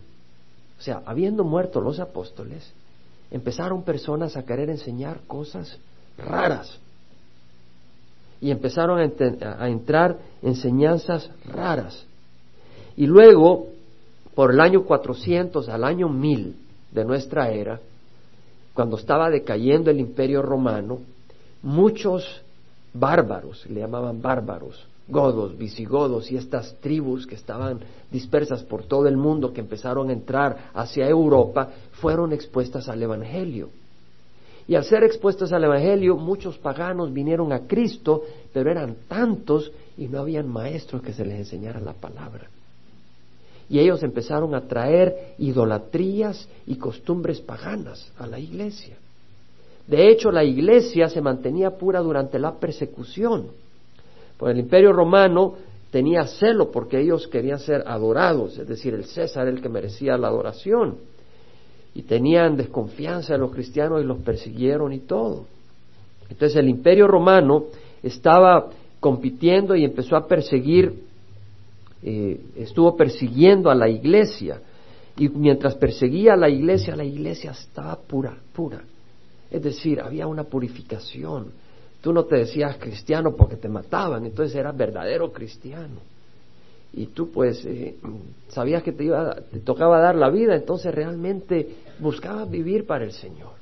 O 0.78 0.82
sea, 0.82 1.02
habiendo 1.06 1.44
muerto 1.44 1.80
los 1.80 2.00
apóstoles, 2.00 2.72
empezaron 3.30 3.82
personas 3.82 4.36
a 4.36 4.44
querer 4.44 4.70
enseñar 4.70 5.20
cosas 5.26 5.78
raras. 6.18 6.78
Y 8.40 8.50
empezaron 8.50 8.98
a, 8.98 9.68
entrar 9.68 10.18
enseñanzas 10.42 11.30
raras. 11.46 12.04
Y 12.96 13.06
luego, 13.06 13.68
por 14.34 14.52
el 14.52 14.60
año 14.60 14.84
400 14.84 15.68
al 15.68 15.84
año 15.84 16.08
1000 16.08 16.56
de 16.90 17.04
nuestra 17.04 17.50
era, 17.50 17.80
cuando 18.74 18.96
estaba 18.96 19.30
decayendo 19.30 19.90
el 19.90 20.00
imperio 20.00 20.42
romano, 20.42 20.98
muchos 21.62 22.42
bárbaros, 22.92 23.64
le 23.66 23.80
llamaban 23.80 24.20
bárbaros, 24.20 24.86
godos, 25.08 25.56
visigodos 25.56 26.30
y 26.30 26.36
estas 26.36 26.74
tribus 26.80 27.26
que 27.26 27.34
estaban 27.34 27.80
dispersas 28.10 28.62
por 28.62 28.84
todo 28.84 29.08
el 29.08 29.16
mundo, 29.16 29.52
que 29.52 29.60
empezaron 29.60 30.10
a 30.10 30.12
entrar 30.12 30.70
hacia 30.74 31.08
Europa, 31.08 31.70
fueron 31.92 32.32
expuestas 32.32 32.88
al 32.88 33.02
Evangelio. 33.02 33.68
Y 34.68 34.74
al 34.74 34.84
ser 34.84 35.02
expuestas 35.02 35.52
al 35.52 35.64
Evangelio, 35.64 36.16
muchos 36.16 36.56
paganos 36.58 37.12
vinieron 37.12 37.52
a 37.52 37.66
Cristo, 37.66 38.22
pero 38.52 38.70
eran 38.70 38.96
tantos 39.08 39.72
y 39.98 40.06
no 40.06 40.20
habían 40.20 40.48
maestros 40.48 41.02
que 41.02 41.12
se 41.12 41.24
les 41.24 41.38
enseñara 41.38 41.80
la 41.80 41.94
palabra. 41.94 42.48
Y 43.68 43.78
ellos 43.78 44.02
empezaron 44.02 44.54
a 44.54 44.62
traer 44.62 45.34
idolatrías 45.38 46.48
y 46.66 46.76
costumbres 46.76 47.40
paganas 47.40 48.12
a 48.18 48.26
la 48.26 48.38
iglesia. 48.38 48.96
De 49.86 50.08
hecho, 50.08 50.30
la 50.30 50.44
iglesia 50.44 51.08
se 51.08 51.20
mantenía 51.20 51.70
pura 51.70 52.00
durante 52.00 52.38
la 52.38 52.52
persecución 52.58 53.48
pues 54.42 54.54
el 54.54 54.58
imperio 54.58 54.92
romano 54.92 55.54
tenía 55.92 56.26
celo 56.26 56.72
porque 56.72 56.98
ellos 56.98 57.28
querían 57.28 57.60
ser 57.60 57.84
adorados, 57.86 58.58
es 58.58 58.66
decir, 58.66 58.92
el 58.92 59.04
César 59.04 59.46
el 59.46 59.62
que 59.62 59.68
merecía 59.68 60.18
la 60.18 60.26
adoración. 60.26 60.96
Y 61.94 62.02
tenían 62.02 62.56
desconfianza 62.56 63.34
de 63.34 63.38
los 63.38 63.52
cristianos 63.52 64.02
y 64.02 64.04
los 64.04 64.18
persiguieron 64.18 64.92
y 64.92 64.98
todo. 64.98 65.44
Entonces 66.28 66.56
el 66.56 66.68
imperio 66.68 67.06
romano 67.06 67.66
estaba 68.02 68.68
compitiendo 68.98 69.76
y 69.76 69.84
empezó 69.84 70.16
a 70.16 70.26
perseguir, 70.26 70.92
eh, 72.02 72.40
estuvo 72.56 72.96
persiguiendo 72.96 73.70
a 73.70 73.76
la 73.76 73.88
iglesia. 73.88 74.60
Y 75.16 75.28
mientras 75.28 75.76
perseguía 75.76 76.32
a 76.32 76.36
la 76.36 76.50
iglesia, 76.50 76.96
la 76.96 77.04
iglesia 77.04 77.52
estaba 77.52 77.94
pura, 77.94 78.36
pura. 78.52 78.82
Es 79.52 79.62
decir, 79.62 80.00
había 80.00 80.26
una 80.26 80.44
purificación. 80.44 81.52
Tú 82.00 82.10
no 82.12 82.24
te 82.24 82.36
decías 82.36 82.78
cristiano 82.78 83.36
porque 83.36 83.56
te 83.56 83.68
mataban, 83.68 84.24
entonces 84.24 84.56
eras 84.56 84.74
verdadero 84.74 85.30
cristiano. 85.30 86.00
Y 86.94 87.06
tú 87.06 87.30
pues 87.30 87.62
eh, 87.66 87.96
sabías 88.48 88.82
que 88.82 88.92
te, 88.92 89.04
iba, 89.04 89.34
te 89.34 89.60
tocaba 89.60 90.00
dar 90.00 90.14
la 90.14 90.30
vida, 90.30 90.54
entonces 90.54 90.92
realmente 90.94 91.76
buscabas 92.00 92.50
vivir 92.50 92.86
para 92.86 93.04
el 93.04 93.12
Señor. 93.12 93.52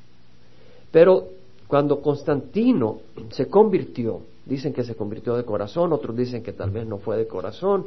Pero 0.93 1.27
cuando 1.67 2.01
Constantino 2.01 3.01
se 3.31 3.49
convirtió, 3.49 4.21
dicen 4.47 4.73
que 4.73 4.85
se 4.85 4.95
convirtió 4.95 5.37
de 5.37 5.45
corazón, 5.45 5.93
otros 5.93 6.17
dicen 6.17 6.43
que 6.43 6.53
tal 6.53 6.71
vez 6.71 6.87
no 6.87 6.99
fue 6.99 7.17
de 7.17 7.27
corazón, 7.27 7.87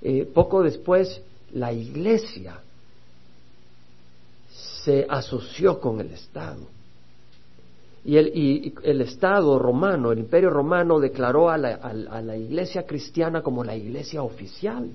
eh, 0.00 0.26
poco 0.32 0.62
después 0.62 1.20
la 1.52 1.74
iglesia 1.74 2.58
se 4.50 5.06
asoció 5.08 5.78
con 5.78 6.00
el 6.00 6.10
Estado. 6.10 6.73
Y 8.04 8.16
el, 8.18 8.74
el 8.82 9.00
Estado 9.00 9.58
romano, 9.58 10.12
el 10.12 10.18
imperio 10.18 10.50
romano, 10.50 11.00
declaró 11.00 11.48
a 11.48 11.56
la, 11.56 11.76
a 11.76 12.20
la 12.20 12.36
iglesia 12.36 12.84
cristiana 12.84 13.42
como 13.42 13.64
la 13.64 13.74
iglesia 13.74 14.22
oficial. 14.22 14.90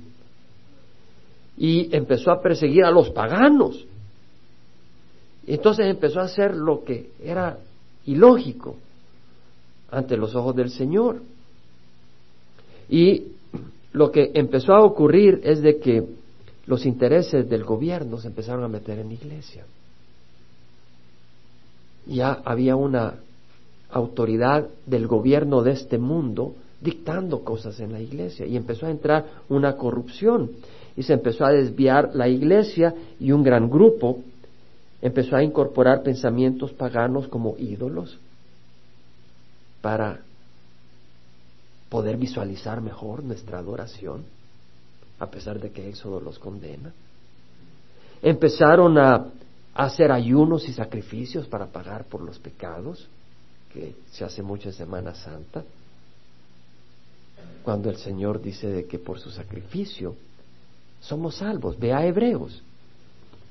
Y 1.58 1.94
empezó 1.96 2.32
a 2.32 2.42
perseguir 2.42 2.86
a 2.86 2.92
los 2.92 3.10
paganos. 3.10 3.86
Entonces 5.48 5.88
empezó 5.88 6.20
a 6.20 6.25
hacer 6.25 6.56
lo 6.56 6.84
que 6.84 7.10
era 7.24 7.58
ilógico 8.06 8.75
ante 9.92 10.16
los 10.16 10.36
ojos 10.36 10.56
del 10.56 10.70
Señor. 10.70 11.22
Y 12.89 13.24
lo 13.94 14.12
que 14.12 14.32
empezó 14.36 14.74
a 14.74 14.84
ocurrir 14.84 15.42
es 15.44 15.62
de 15.62 15.80
que 15.80 16.04
los 16.68 16.86
intereses 16.86 17.50
del 17.50 17.63
gobierno 17.63 18.20
se 18.20 18.28
empezaron 18.28 18.63
a 18.63 18.68
meter 18.68 19.00
en 19.00 19.08
la 19.08 19.13
iglesia. 19.16 19.66
Ya 22.10 22.42
había 22.44 22.75
una 22.75 23.16
autoridad 23.92 24.68
del 24.86 25.08
gobierno 25.08 25.62
de 25.62 25.72
este 25.72 25.98
mundo 25.98 26.56
dictando 26.82 27.44
cosas 27.44 27.80
en 27.80 27.92
la 27.92 28.01
iglesia 28.01 28.46
y 28.46 28.56
empezó 28.56 28.88
a 28.88 28.92
entrar 28.92 29.25
una 29.48 29.75
corrupción 29.75 30.51
y 30.98 31.04
se 31.04 31.13
empezó 31.13 31.46
a 31.46 31.51
desviar 31.51 32.12
la 32.16 32.28
iglesia 32.28 32.96
y 33.20 33.32
un 33.32 33.44
gran 33.44 33.70
grupo 33.70 34.20
empezó 35.01 35.36
a 35.36 35.44
incorporar 35.44 36.04
pensamientos 36.04 36.74
paganos 36.74 37.28
como 37.28 37.56
ídolos 37.58 38.18
para 39.82 40.20
poder 41.89 42.18
visualizar 42.18 42.82
mejor 42.82 43.24
nuestra 43.24 43.60
adoración, 43.60 44.24
a 45.20 45.28
pesar 45.28 45.60
de 45.60 45.72
que 45.72 45.89
Éxodo 45.89 46.20
los 46.20 46.39
condena. 46.39 46.92
Empezaron 48.22 48.98
a 48.98 49.25
hacer 49.86 50.12
ayunos 50.12 50.68
y 50.68 50.74
sacrificios 50.74 51.48
para 51.48 51.68
pagar 51.68 52.06
por 52.06 52.22
los 52.22 52.38
pecados, 52.38 53.08
que 53.74 53.96
se 54.12 54.26
hace 54.26 54.42
mucho 54.42 54.70
en 54.70 54.74
Semana 54.74 55.16
Santa, 55.16 55.64
cuando 57.64 57.90
el 57.90 57.98
Señor 57.98 58.42
dice 58.42 58.68
de 58.68 58.86
que 58.86 59.00
por 59.00 59.20
su 59.20 59.30
sacrificio 59.30 60.16
somos 61.00 61.36
salvos. 61.36 61.80
Ve 61.80 61.94
a 61.94 62.06
Hebreos, 62.06 62.62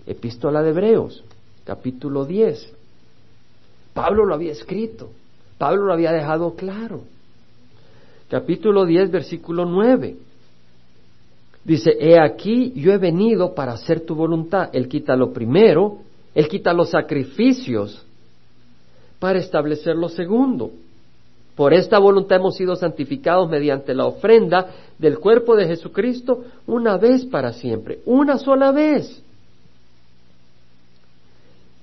epístola 0.06 0.62
de 0.62 0.70
Hebreos, 0.70 1.24
capítulo 1.64 2.26
10. 2.26 2.74
Pablo 3.94 4.26
lo 4.26 4.34
había 4.34 4.52
escrito, 4.52 5.10
Pablo 5.56 5.86
lo 5.86 5.92
había 5.94 6.12
dejado 6.12 6.54
claro. 6.54 7.04
Capítulo 8.28 8.84
10, 8.84 9.10
versículo 9.10 9.64
9. 9.64 10.16
Dice, 11.64 11.96
he 11.98 12.20
aquí, 12.20 12.72
yo 12.76 12.92
he 12.92 12.98
venido 12.98 13.54
para 13.54 13.72
hacer 13.72 14.00
tu 14.00 14.14
voluntad. 14.14 14.68
Él 14.74 14.88
quita 14.88 15.16
lo 15.16 15.32
primero, 15.32 16.00
él 16.34 16.48
quita 16.48 16.72
los 16.72 16.90
sacrificios 16.90 18.04
para 19.18 19.38
establecer 19.38 19.96
lo 19.96 20.08
segundo. 20.08 20.70
Por 21.56 21.74
esta 21.74 21.98
voluntad 21.98 22.38
hemos 22.38 22.56
sido 22.56 22.76
santificados 22.76 23.50
mediante 23.50 23.92
la 23.92 24.06
ofrenda 24.06 24.68
del 24.98 25.18
cuerpo 25.18 25.56
de 25.56 25.66
Jesucristo 25.66 26.44
una 26.66 26.96
vez 26.96 27.24
para 27.24 27.52
siempre, 27.52 27.98
una 28.06 28.38
sola 28.38 28.70
vez. 28.70 29.22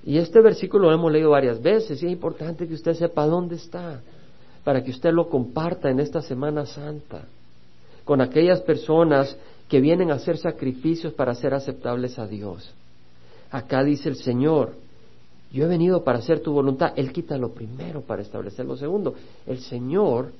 Y 0.04 0.18
este 0.18 0.40
versículo 0.40 0.88
lo 0.88 0.94
hemos 0.94 1.12
leído 1.12 1.30
varias 1.30 1.60
veces 1.60 2.02
y 2.02 2.06
es 2.06 2.12
importante 2.12 2.66
que 2.66 2.74
usted 2.74 2.94
sepa 2.94 3.26
dónde 3.26 3.56
está, 3.56 4.00
para 4.64 4.82
que 4.82 4.90
usted 4.90 5.12
lo 5.12 5.28
comparta 5.28 5.90
en 5.90 6.00
esta 6.00 6.22
Semana 6.22 6.64
Santa 6.64 7.24
con 8.06 8.20
aquellas 8.20 8.60
personas 8.60 9.36
que 9.68 9.80
vienen 9.80 10.12
a 10.12 10.14
hacer 10.14 10.38
sacrificios 10.38 11.12
para 11.12 11.34
ser 11.34 11.52
aceptables 11.52 12.18
a 12.20 12.26
Dios. 12.26 12.72
Acá 13.50 13.82
dice 13.84 14.08
el 14.08 14.16
Señor, 14.16 14.74
yo 15.52 15.64
he 15.64 15.68
venido 15.68 16.02
para 16.04 16.18
hacer 16.18 16.40
tu 16.40 16.52
voluntad. 16.52 16.92
Él 16.96 17.12
quita 17.12 17.36
lo 17.38 17.50
primero 17.50 18.02
para 18.02 18.22
establecer 18.22 18.66
lo 18.66 18.76
segundo. 18.76 19.14
El 19.46 19.60
Señor 19.60 20.32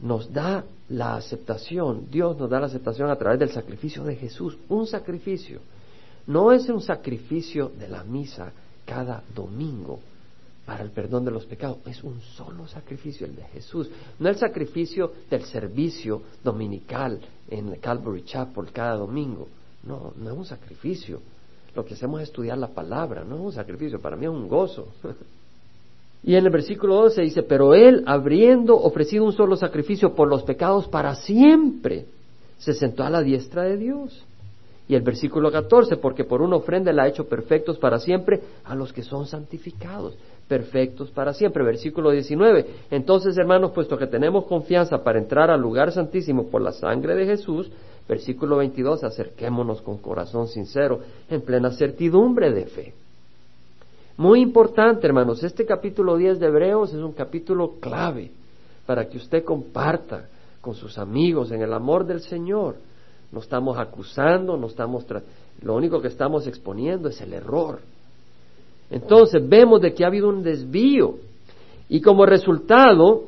nos 0.00 0.32
da 0.32 0.64
la 0.88 1.16
aceptación, 1.16 2.06
Dios 2.10 2.36
nos 2.38 2.48
da 2.48 2.60
la 2.60 2.66
aceptación 2.66 3.10
a 3.10 3.16
través 3.16 3.40
del 3.40 3.50
sacrificio 3.50 4.04
de 4.04 4.14
Jesús, 4.14 4.56
un 4.68 4.86
sacrificio 4.86 5.60
no 6.28 6.52
es 6.52 6.68
un 6.68 6.82
sacrificio 6.82 7.70
de 7.70 7.88
la 7.88 8.04
misa 8.04 8.52
cada 8.84 9.22
domingo 9.34 9.98
para 10.66 10.84
el 10.84 10.90
perdón 10.90 11.24
de 11.24 11.30
los 11.30 11.46
pecados, 11.46 11.78
es 11.86 12.04
un 12.04 12.20
solo 12.20 12.68
sacrificio, 12.68 13.26
el 13.26 13.34
de 13.34 13.44
Jesús. 13.44 13.88
No 14.18 14.28
el 14.28 14.36
sacrificio 14.36 15.10
del 15.30 15.44
servicio 15.44 16.20
dominical 16.44 17.18
en 17.48 17.76
Calvary 17.76 18.24
Chapel 18.24 18.70
cada 18.70 18.96
domingo. 18.96 19.48
No, 19.84 20.12
no 20.16 20.30
es 20.30 20.36
un 20.36 20.44
sacrificio. 20.44 21.20
Lo 21.74 21.84
que 21.84 21.94
hacemos 21.94 22.20
es 22.20 22.28
estudiar 22.28 22.58
la 22.58 22.68
palabra, 22.68 23.24
no 23.24 23.36
es 23.36 23.40
un 23.40 23.52
sacrificio, 23.52 24.00
para 24.00 24.16
mí 24.16 24.24
es 24.24 24.30
un 24.30 24.48
gozo. 24.48 24.88
y 26.22 26.34
en 26.34 26.44
el 26.44 26.50
versículo 26.50 26.96
12 26.96 27.22
dice, 27.22 27.42
pero 27.42 27.74
él, 27.74 28.02
habiendo 28.06 28.76
ofrecido 28.76 29.24
un 29.24 29.32
solo 29.32 29.56
sacrificio 29.56 30.14
por 30.14 30.28
los 30.28 30.42
pecados 30.42 30.88
para 30.88 31.14
siempre, 31.14 32.06
se 32.58 32.72
sentó 32.72 33.04
a 33.04 33.10
la 33.10 33.22
diestra 33.22 33.62
de 33.62 33.76
Dios. 33.76 34.24
Y 34.88 34.94
el 34.94 35.02
versículo 35.02 35.52
14, 35.52 35.98
porque 35.98 36.24
por 36.24 36.40
una 36.40 36.56
ofrenda 36.56 36.92
le 36.92 37.02
ha 37.02 37.08
hecho 37.08 37.28
perfectos 37.28 37.78
para 37.78 37.98
siempre 37.98 38.40
a 38.64 38.74
los 38.74 38.90
que 38.90 39.02
son 39.02 39.26
santificados, 39.26 40.16
perfectos 40.48 41.10
para 41.10 41.34
siempre. 41.34 41.62
Versículo 41.62 42.10
19, 42.10 42.66
entonces 42.90 43.36
hermanos, 43.36 43.72
puesto 43.72 43.98
que 43.98 44.06
tenemos 44.06 44.46
confianza 44.46 45.04
para 45.04 45.18
entrar 45.18 45.50
al 45.50 45.60
lugar 45.60 45.92
santísimo 45.92 46.46
por 46.46 46.62
la 46.62 46.72
sangre 46.72 47.14
de 47.14 47.26
Jesús, 47.26 47.70
versículo 48.08 48.56
22, 48.56 49.04
acerquémonos 49.04 49.82
con 49.82 49.98
corazón 49.98 50.48
sincero, 50.48 51.00
en 51.28 51.42
plena 51.42 51.70
certidumbre 51.70 52.52
de 52.52 52.66
fe. 52.66 52.94
Muy 54.16 54.40
importante, 54.40 55.06
hermanos, 55.06 55.44
este 55.44 55.64
capítulo 55.64 56.16
10 56.16 56.40
de 56.40 56.46
Hebreos 56.46 56.92
es 56.92 57.00
un 57.00 57.12
capítulo 57.12 57.74
clave 57.80 58.30
para 58.86 59.08
que 59.08 59.18
usted 59.18 59.44
comparta 59.44 60.26
con 60.60 60.74
sus 60.74 60.98
amigos 60.98 61.52
en 61.52 61.62
el 61.62 61.72
amor 61.72 62.04
del 62.04 62.20
Señor 62.20 62.76
no 63.30 63.40
estamos 63.40 63.78
acusando, 63.78 64.56
no 64.56 64.68
estamos 64.68 65.04
lo 65.62 65.74
único 65.74 66.00
que 66.00 66.08
estamos 66.08 66.46
exponiendo 66.46 67.08
es 67.08 67.20
el 67.20 67.34
error. 67.34 67.80
Entonces 68.90 69.46
vemos 69.46 69.82
de 69.82 69.92
que 69.92 70.04
ha 70.04 70.06
habido 70.06 70.28
un 70.28 70.42
desvío 70.42 71.16
y 71.88 72.00
como 72.00 72.24
resultado 72.24 73.24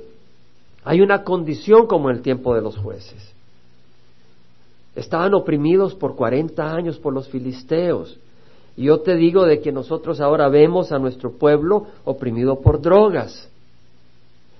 hay 0.84 1.00
una 1.02 1.22
condición 1.22 1.86
como 1.86 2.08
en 2.08 2.16
el 2.16 2.22
tiempo 2.22 2.54
de 2.54 2.62
los 2.62 2.78
jueces. 2.78 3.34
Estaban 4.94 5.34
oprimidos 5.34 5.94
por 5.94 6.16
40 6.16 6.74
años 6.74 6.98
por 6.98 7.12
los 7.12 7.28
filisteos. 7.28 8.18
Y 8.76 8.84
yo 8.84 9.00
te 9.00 9.14
digo 9.14 9.46
de 9.46 9.60
que 9.60 9.72
nosotros 9.72 10.20
ahora 10.20 10.48
vemos 10.48 10.92
a 10.92 10.98
nuestro 10.98 11.32
pueblo 11.32 11.86
oprimido 12.04 12.60
por 12.60 12.80
drogas. 12.80 13.48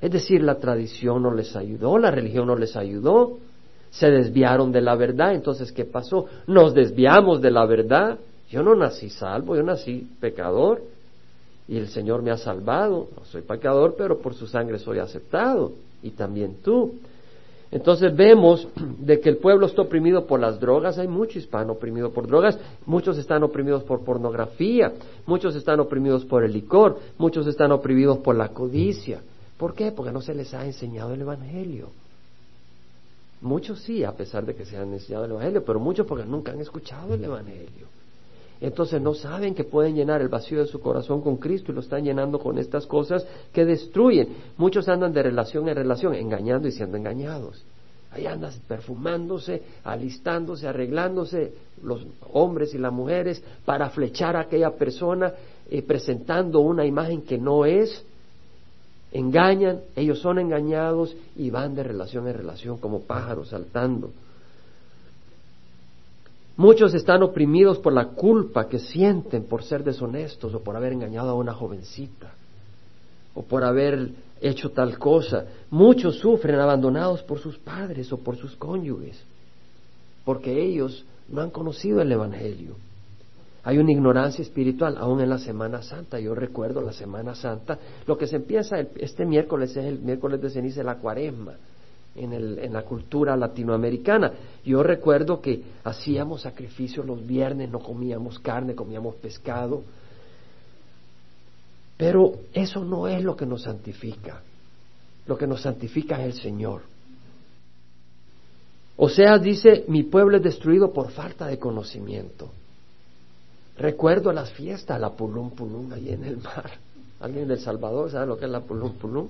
Es 0.00 0.10
decir, 0.10 0.42
la 0.42 0.56
tradición 0.56 1.22
no 1.22 1.34
les 1.34 1.54
ayudó, 1.56 1.98
la 1.98 2.10
religión 2.10 2.46
no 2.46 2.56
les 2.56 2.76
ayudó, 2.76 3.38
se 3.90 4.10
desviaron 4.10 4.72
de 4.72 4.80
la 4.80 4.94
verdad. 4.94 5.34
Entonces, 5.34 5.72
¿qué 5.72 5.84
pasó? 5.84 6.26
Nos 6.46 6.74
desviamos 6.74 7.40
de 7.40 7.50
la 7.50 7.66
verdad. 7.66 8.18
Yo 8.50 8.62
no 8.62 8.74
nací 8.74 9.10
salvo, 9.10 9.56
yo 9.56 9.62
nací 9.62 10.08
pecador 10.20 10.82
y 11.68 11.76
el 11.76 11.88
Señor 11.88 12.22
me 12.22 12.30
ha 12.30 12.36
salvado. 12.36 13.08
No 13.16 13.24
soy 13.24 13.42
pecador, 13.42 13.94
pero 13.96 14.18
por 14.18 14.34
su 14.34 14.46
sangre 14.46 14.78
soy 14.78 14.98
aceptado 14.98 15.72
y 16.02 16.10
también 16.10 16.56
tú. 16.62 16.94
Entonces 17.72 18.16
vemos 18.16 18.66
de 18.98 19.20
que 19.20 19.28
el 19.28 19.36
pueblo 19.36 19.66
está 19.66 19.82
oprimido 19.82 20.26
por 20.26 20.40
las 20.40 20.58
drogas, 20.58 20.98
hay 20.98 21.06
mucho 21.06 21.38
hispano 21.38 21.74
oprimido 21.74 22.10
por 22.10 22.26
drogas, 22.26 22.58
muchos 22.84 23.16
están 23.16 23.44
oprimidos 23.44 23.84
por 23.84 24.04
pornografía, 24.04 24.92
muchos 25.26 25.54
están 25.54 25.78
oprimidos 25.78 26.24
por 26.24 26.42
el 26.42 26.52
licor, 26.52 26.98
muchos 27.18 27.46
están 27.46 27.70
oprimidos 27.70 28.18
por 28.18 28.34
la 28.34 28.48
codicia. 28.48 29.20
¿Por 29.56 29.74
qué? 29.74 29.92
Porque 29.92 30.10
no 30.10 30.20
se 30.20 30.34
les 30.34 30.52
ha 30.52 30.66
enseñado 30.66 31.14
el 31.14 31.20
Evangelio. 31.20 31.90
Muchos 33.40 33.80
sí, 33.80 34.02
a 34.04 34.12
pesar 34.12 34.44
de 34.44 34.54
que 34.54 34.64
se 34.64 34.76
han 34.76 34.92
enseñado 34.92 35.26
el 35.26 35.30
Evangelio, 35.30 35.64
pero 35.64 35.78
muchos 35.78 36.06
porque 36.06 36.24
nunca 36.24 36.50
han 36.52 36.60
escuchado 36.60 37.14
el 37.14 37.22
Evangelio. 37.22 37.99
Entonces 38.60 39.00
no 39.00 39.14
saben 39.14 39.54
que 39.54 39.64
pueden 39.64 39.94
llenar 39.94 40.20
el 40.20 40.28
vacío 40.28 40.60
de 40.60 40.66
su 40.66 40.80
corazón 40.80 41.22
con 41.22 41.38
Cristo 41.38 41.72
y 41.72 41.74
lo 41.74 41.80
están 41.80 42.04
llenando 42.04 42.38
con 42.38 42.58
estas 42.58 42.86
cosas 42.86 43.26
que 43.52 43.64
destruyen. 43.64 44.28
Muchos 44.58 44.88
andan 44.88 45.12
de 45.12 45.22
relación 45.22 45.68
en 45.68 45.76
relación, 45.76 46.14
engañando 46.14 46.68
y 46.68 46.72
siendo 46.72 46.98
engañados. 46.98 47.64
Ahí 48.12 48.26
andan 48.26 48.52
perfumándose, 48.66 49.62
alistándose, 49.84 50.66
arreglándose 50.68 51.54
los 51.82 52.04
hombres 52.32 52.74
y 52.74 52.78
las 52.78 52.92
mujeres 52.92 53.42
para 53.64 53.88
flechar 53.88 54.36
a 54.36 54.40
aquella 54.40 54.72
persona, 54.72 55.32
eh, 55.70 55.82
presentando 55.82 56.60
una 56.60 56.84
imagen 56.84 57.22
que 57.22 57.38
no 57.38 57.64
es. 57.64 58.04
Engañan, 59.12 59.80
ellos 59.96 60.18
son 60.20 60.38
engañados 60.38 61.16
y 61.36 61.50
van 61.50 61.74
de 61.74 61.82
relación 61.82 62.28
en 62.28 62.34
relación 62.34 62.78
como 62.78 63.00
pájaros 63.02 63.48
saltando. 63.48 64.10
Muchos 66.60 66.92
están 66.92 67.22
oprimidos 67.22 67.78
por 67.78 67.94
la 67.94 68.08
culpa 68.08 68.68
que 68.68 68.78
sienten 68.78 69.44
por 69.44 69.64
ser 69.64 69.82
deshonestos 69.82 70.52
o 70.54 70.60
por 70.60 70.76
haber 70.76 70.92
engañado 70.92 71.30
a 71.30 71.34
una 71.34 71.54
jovencita 71.54 72.34
o 73.32 73.42
por 73.42 73.64
haber 73.64 74.10
hecho 74.42 74.70
tal 74.70 74.98
cosa. 74.98 75.46
Muchos 75.70 76.18
sufren 76.18 76.60
abandonados 76.60 77.22
por 77.22 77.38
sus 77.38 77.56
padres 77.56 78.12
o 78.12 78.18
por 78.18 78.36
sus 78.36 78.56
cónyuges 78.56 79.24
porque 80.26 80.62
ellos 80.62 81.06
no 81.30 81.40
han 81.40 81.48
conocido 81.48 82.02
el 82.02 82.12
Evangelio. 82.12 82.74
Hay 83.64 83.78
una 83.78 83.92
ignorancia 83.92 84.42
espiritual, 84.42 84.98
aún 84.98 85.22
en 85.22 85.30
la 85.30 85.38
Semana 85.38 85.80
Santa. 85.80 86.20
Yo 86.20 86.34
recuerdo 86.34 86.82
la 86.82 86.92
Semana 86.92 87.34
Santa. 87.34 87.78
Lo 88.06 88.18
que 88.18 88.26
se 88.26 88.36
empieza 88.36 88.80
este 88.96 89.24
miércoles 89.24 89.74
es 89.78 89.86
el 89.86 90.00
miércoles 90.00 90.42
de 90.42 90.50
ceniza 90.50 90.82
la 90.82 90.98
cuaresma 90.98 91.54
en, 92.14 92.32
el, 92.32 92.58
en 92.58 92.72
la 92.72 92.82
cultura 92.82 93.36
latinoamericana. 93.36 94.32
Yo 94.64 94.82
recuerdo 94.82 95.40
que 95.40 95.62
hacíamos 95.84 96.42
sacrificios 96.42 97.06
los 97.06 97.26
viernes, 97.26 97.70
no 97.70 97.80
comíamos 97.80 98.38
carne, 98.38 98.74
comíamos 98.74 99.16
pescado. 99.16 99.82
Pero 101.96 102.32
eso 102.52 102.84
no 102.84 103.08
es 103.08 103.22
lo 103.22 103.36
que 103.36 103.46
nos 103.46 103.62
santifica. 103.62 104.42
Lo 105.26 105.36
que 105.36 105.46
nos 105.46 105.62
santifica 105.62 106.18
es 106.20 106.36
el 106.36 106.42
Señor. 106.42 106.82
O 108.96 109.08
sea, 109.08 109.38
dice, 109.38 109.84
mi 109.88 110.02
pueblo 110.02 110.36
es 110.36 110.42
destruido 110.42 110.92
por 110.92 111.10
falta 111.10 111.46
de 111.46 111.58
conocimiento. 111.58 112.50
Recuerdo 113.78 114.30
las 114.30 114.52
fiestas, 114.52 115.00
la 115.00 115.10
pulum 115.10 115.52
pulum 115.52 115.90
ahí 115.92 116.10
en 116.10 116.24
el 116.24 116.36
mar. 116.36 116.70
¿Alguien 117.20 117.48
del 117.48 117.60
Salvador 117.60 118.10
sabe 118.10 118.26
lo 118.26 118.36
que 118.36 118.44
es 118.44 118.50
la 118.50 118.60
pulum 118.60 118.92
pulum? 118.94 119.28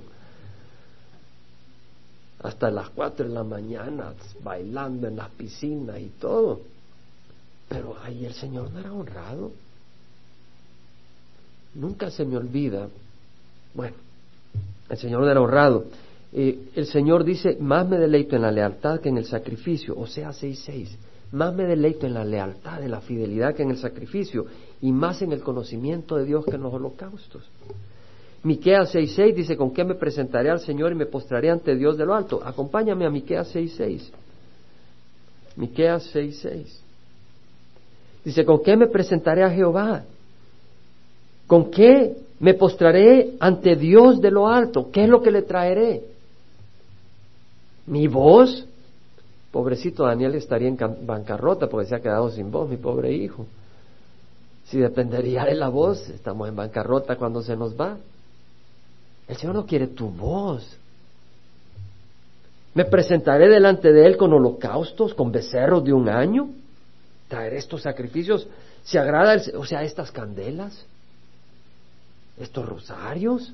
Hasta 2.42 2.70
las 2.70 2.88
cuatro 2.90 3.26
de 3.28 3.34
la 3.34 3.44
mañana 3.44 4.14
bailando 4.42 5.08
en 5.08 5.16
las 5.16 5.28
piscinas 5.30 6.00
y 6.00 6.10
todo. 6.18 6.60
Pero 7.68 7.96
ahí 8.02 8.24
el 8.24 8.34
Señor 8.34 8.70
no 8.70 8.80
era 8.80 8.92
honrado. 8.92 9.52
Nunca 11.74 12.10
se 12.10 12.24
me 12.24 12.36
olvida. 12.36 12.88
Bueno, 13.74 13.94
el 14.88 14.98
Señor 14.98 15.20
no 15.20 15.30
era 15.30 15.40
honrado. 15.40 15.84
Eh, 16.32 16.70
el 16.74 16.86
Señor 16.86 17.24
dice, 17.24 17.56
más 17.60 17.88
me 17.88 17.98
deleito 17.98 18.36
en 18.36 18.42
la 18.42 18.50
lealtad 18.50 19.00
que 19.00 19.08
en 19.08 19.18
el 19.18 19.26
sacrificio, 19.26 19.98
o 19.98 20.06
sea, 20.06 20.32
seis 20.32 20.62
seis. 20.64 20.96
Más 21.32 21.54
me 21.54 21.64
deleito 21.64 22.06
en 22.06 22.14
la 22.14 22.24
lealtad, 22.24 22.82
en 22.82 22.90
la 22.90 23.00
fidelidad 23.00 23.54
que 23.54 23.62
en 23.62 23.70
el 23.70 23.78
sacrificio, 23.78 24.46
y 24.80 24.90
más 24.90 25.22
en 25.22 25.32
el 25.32 25.42
conocimiento 25.42 26.16
de 26.16 26.24
Dios 26.24 26.44
que 26.44 26.56
en 26.56 26.62
los 26.62 26.74
holocaustos. 26.74 27.44
Miqueas 28.42 28.94
6.6 28.94 29.34
dice, 29.34 29.56
¿con 29.56 29.72
qué 29.72 29.84
me 29.84 29.94
presentaré 29.94 30.50
al 30.50 30.60
Señor 30.60 30.92
y 30.92 30.94
me 30.94 31.06
postraré 31.06 31.50
ante 31.50 31.76
Dios 31.76 31.98
de 31.98 32.06
lo 32.06 32.14
alto? 32.14 32.40
Acompáñame 32.42 33.04
a 33.04 33.10
Miqueas 33.10 33.54
6.6. 33.54 34.10
Miqueas 35.56 36.14
6.6. 36.14 36.64
Dice, 38.24 38.44
¿con 38.44 38.62
qué 38.62 38.76
me 38.76 38.86
presentaré 38.86 39.44
a 39.44 39.50
Jehová? 39.50 40.04
¿Con 41.46 41.70
qué 41.70 42.16
me 42.38 42.54
postraré 42.54 43.34
ante 43.40 43.76
Dios 43.76 44.20
de 44.20 44.30
lo 44.30 44.48
alto? 44.48 44.90
¿Qué 44.90 45.04
es 45.04 45.08
lo 45.08 45.20
que 45.20 45.30
le 45.30 45.42
traeré? 45.42 46.02
¿Mi 47.86 48.08
voz? 48.08 48.66
Pobrecito 49.50 50.04
Daniel 50.04 50.36
estaría 50.36 50.68
en 50.68 50.78
bancarrota 51.02 51.68
porque 51.68 51.88
se 51.88 51.94
ha 51.94 52.00
quedado 52.00 52.30
sin 52.30 52.50
voz, 52.50 52.70
mi 52.70 52.76
pobre 52.76 53.12
hijo. 53.12 53.46
Si 54.64 54.78
dependería 54.78 55.44
de 55.44 55.56
la 55.56 55.68
voz, 55.68 56.08
estamos 56.08 56.48
en 56.48 56.54
bancarrota 56.54 57.16
cuando 57.16 57.42
se 57.42 57.56
nos 57.56 57.78
va. 57.78 57.98
El 59.30 59.36
Señor 59.36 59.54
no 59.54 59.64
quiere 59.64 59.86
tu 59.86 60.08
voz. 60.08 60.66
Me 62.74 62.84
presentaré 62.84 63.48
delante 63.48 63.92
de 63.92 64.04
Él 64.04 64.16
con 64.16 64.32
holocaustos, 64.32 65.14
con 65.14 65.30
becerros 65.30 65.84
de 65.84 65.92
un 65.92 66.08
año. 66.08 66.50
Traeré 67.28 67.58
estos 67.58 67.82
sacrificios. 67.82 68.48
¿Se 68.82 68.98
agrada, 68.98 69.40
o 69.56 69.64
sea, 69.64 69.84
estas 69.84 70.10
candelas? 70.10 70.84
¿Estos 72.40 72.68
rosarios? 72.68 73.52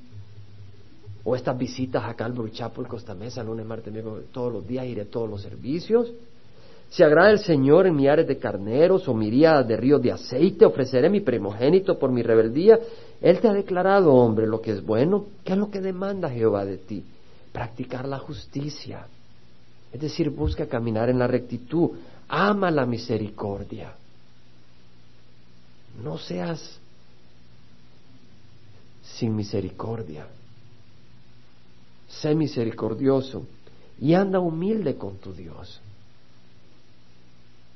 ¿O 1.25 1.37
estas 1.37 1.59
visitas 1.59 2.05
acá 2.05 2.25
al 2.25 2.33
Bruchapel, 2.33 2.89
Costa 2.89 3.15
Mesa, 3.15 3.45
lunes, 3.45 3.67
martes, 3.67 3.93
miércoles, 3.93 4.29
todos 4.33 4.51
los 4.51 4.67
días 4.67 4.87
iré 4.87 5.03
a 5.03 5.11
todos 5.11 5.29
los 5.29 5.43
servicios? 5.43 6.11
¿Se 6.90 7.05
agrada 7.05 7.31
el 7.31 7.40
Señor 7.40 7.87
en 7.87 7.96
millares 7.96 8.27
de 8.27 8.38
carneros 8.38 9.09
o 9.09 9.14
miríadas 9.14 9.66
de 9.66 9.77
ríos 9.77 10.01
de 10.01 10.12
aceite? 10.12 10.64
¿Ofreceré 10.64 11.11
mi 11.11 11.20
primogénito 11.20 11.99
por 11.99 12.11
mi 12.11 12.22
rebeldía? 12.22 12.79
Él 13.20 13.40
te 13.40 13.49
ha 13.49 13.53
declarado, 13.53 14.14
hombre, 14.14 14.46
lo 14.46 14.61
que 14.61 14.72
es 14.72 14.85
bueno. 14.85 15.27
¿Qué 15.44 15.53
es 15.53 15.59
lo 15.59 15.70
que 15.70 15.81
demanda 15.81 16.31
Jehová 16.31 16.64
de 16.64 16.79
ti? 16.79 17.05
Practicar 17.53 18.07
la 18.07 18.18
justicia. 18.18 19.07
Es 19.92 20.01
decir, 20.01 20.31
busca 20.31 20.66
caminar 20.66 21.09
en 21.09 21.18
la 21.18 21.27
rectitud. 21.27 21.90
Ama 22.29 22.70
la 22.70 22.87
misericordia. 22.87 23.92
No 26.03 26.18
seas 26.18 26.79
sin 29.03 29.35
misericordia. 29.35 30.27
Sé 32.09 32.35
misericordioso 32.35 33.46
y 34.01 34.14
anda 34.14 34.38
humilde 34.38 34.96
con 34.96 35.16
tu 35.16 35.33
Dios. 35.33 35.81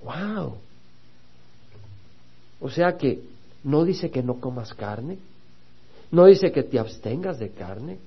¡Wow! 0.03 0.57
O 2.61 2.71
sea 2.71 2.97
que 2.97 3.23
no 3.65 3.85
dice 3.85 4.11
que 4.11 4.23
no 4.23 4.41
comas 4.41 4.75
carne, 4.75 5.19
no 6.11 6.27
dice 6.27 6.51
que 6.51 6.63
te 6.63 6.79
abstengas 6.79 7.39
de 7.39 7.51
carne. 7.51 7.99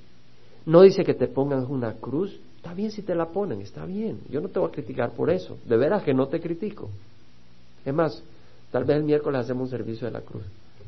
No 0.66 0.82
dice 0.82 1.04
que 1.04 1.14
te 1.14 1.28
pongan 1.28 1.66
una 1.66 1.94
cruz. 1.94 2.38
Está 2.58 2.74
bien 2.74 2.92
si 2.92 3.02
te 3.02 3.16
la 3.16 3.28
ponen, 3.28 3.62
está 3.62 3.86
bien. 3.86 4.22
Yo 4.30 4.42
no 4.42 4.50
te 4.50 4.60
voy 4.60 4.70
a 4.70 4.72
criticar 4.72 5.12
por 5.12 5.30
eso. 5.30 5.58
De 5.66 5.78
veras 5.78 6.04
que 6.04 6.14
no 6.14 6.28
te 6.28 6.40
critico. 6.40 6.90
Es 7.86 7.94
más, 7.94 8.22
tal 8.72 8.86
vez 8.86 8.98
el 8.98 9.04
miércoles 9.04 9.42
hacemos 9.42 9.64
un 9.64 9.70
servicio 9.70 10.08
de 10.08 10.14
la 10.14 10.22
cruz. 10.22 10.44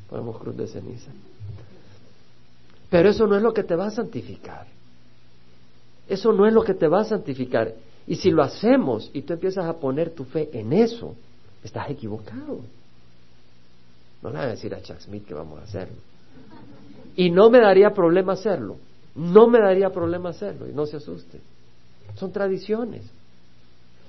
Ponemos 0.09 0.37
cruz 0.37 0.55
de 0.55 0.67
ceniza. 0.67 1.11
Pero 2.89 3.09
eso 3.09 3.27
no 3.27 3.35
es 3.35 3.41
lo 3.41 3.53
que 3.53 3.63
te 3.63 3.75
va 3.75 3.87
a 3.87 3.91
santificar. 3.91 4.67
Eso 6.07 6.31
no 6.31 6.45
es 6.47 6.53
lo 6.53 6.63
que 6.63 6.73
te 6.73 6.87
va 6.87 7.01
a 7.01 7.05
santificar. 7.05 7.73
Y 8.07 8.15
si 8.15 8.31
lo 8.31 8.43
hacemos 8.43 9.09
y 9.13 9.21
tú 9.21 9.33
empiezas 9.33 9.65
a 9.65 9.73
poner 9.73 10.11
tu 10.11 10.25
fe 10.25 10.49
en 10.53 10.73
eso, 10.73 11.15
estás 11.63 11.89
equivocado. 11.89 12.59
No 14.21 14.29
le 14.29 14.35
van 14.37 14.47
a 14.47 14.51
decir 14.51 14.73
a 14.73 14.81
Chuck 14.81 14.99
Smith 14.99 15.25
que 15.25 15.33
vamos 15.33 15.59
a 15.59 15.63
hacerlo. 15.63 15.97
Y 17.15 17.31
no 17.31 17.49
me 17.49 17.59
daría 17.59 17.91
problema 17.91 18.33
hacerlo. 18.33 18.77
No 19.15 19.47
me 19.47 19.59
daría 19.59 19.89
problema 19.91 20.29
hacerlo. 20.29 20.69
Y 20.69 20.73
no 20.73 20.85
se 20.85 20.97
asuste. 20.97 21.39
Son 22.15 22.31
tradiciones. 22.31 23.03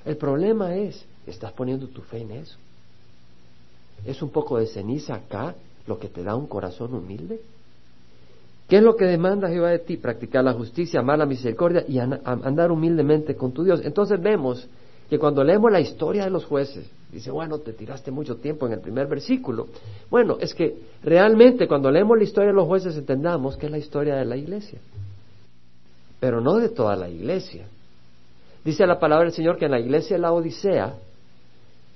El 0.04 0.16
problema 0.16 0.74
es, 0.76 1.04
estás 1.26 1.52
poniendo 1.52 1.88
tu 1.88 2.02
fe 2.02 2.18
en 2.18 2.32
eso. 2.32 2.56
Es 4.04 4.22
un 4.22 4.30
poco 4.30 4.58
de 4.58 4.66
ceniza 4.66 5.14
acá 5.14 5.54
lo 5.86 5.98
que 5.98 6.08
te 6.08 6.22
da 6.22 6.36
un 6.36 6.46
corazón 6.46 6.94
humilde. 6.94 7.40
¿Qué 8.68 8.78
es 8.78 8.82
lo 8.82 8.96
que 8.96 9.04
demanda 9.04 9.48
Jehová 9.48 9.70
de 9.70 9.78
ti? 9.78 9.96
Practicar 9.96 10.42
la 10.42 10.52
justicia, 10.52 11.00
amar 11.00 11.18
la 11.18 11.26
misericordia 11.26 11.84
y 11.86 11.98
andar 11.98 12.72
humildemente 12.72 13.36
con 13.36 13.52
tu 13.52 13.62
Dios. 13.62 13.80
Entonces 13.84 14.20
vemos 14.20 14.68
que 15.08 15.18
cuando 15.18 15.44
leemos 15.44 15.70
la 15.70 15.78
historia 15.78 16.24
de 16.24 16.30
los 16.30 16.44
jueces, 16.44 16.90
dice, 17.12 17.30
bueno, 17.30 17.58
te 17.58 17.72
tiraste 17.72 18.10
mucho 18.10 18.36
tiempo 18.36 18.66
en 18.66 18.72
el 18.72 18.80
primer 18.80 19.06
versículo. 19.06 19.68
Bueno, 20.10 20.36
es 20.40 20.52
que 20.52 20.76
realmente 21.04 21.68
cuando 21.68 21.92
leemos 21.92 22.18
la 22.18 22.24
historia 22.24 22.50
de 22.50 22.56
los 22.56 22.66
jueces 22.66 22.96
entendamos 22.96 23.56
que 23.56 23.66
es 23.66 23.72
la 23.72 23.78
historia 23.78 24.16
de 24.16 24.24
la 24.24 24.36
iglesia, 24.36 24.80
pero 26.18 26.40
no 26.40 26.56
de 26.56 26.70
toda 26.70 26.96
la 26.96 27.08
iglesia. 27.08 27.66
Dice 28.64 28.84
la 28.84 28.98
palabra 28.98 29.26
del 29.26 29.32
Señor 29.32 29.58
que 29.58 29.66
en 29.66 29.70
la 29.70 29.78
iglesia 29.78 30.16
de 30.16 30.22
la 30.22 30.32
Odisea, 30.32 30.94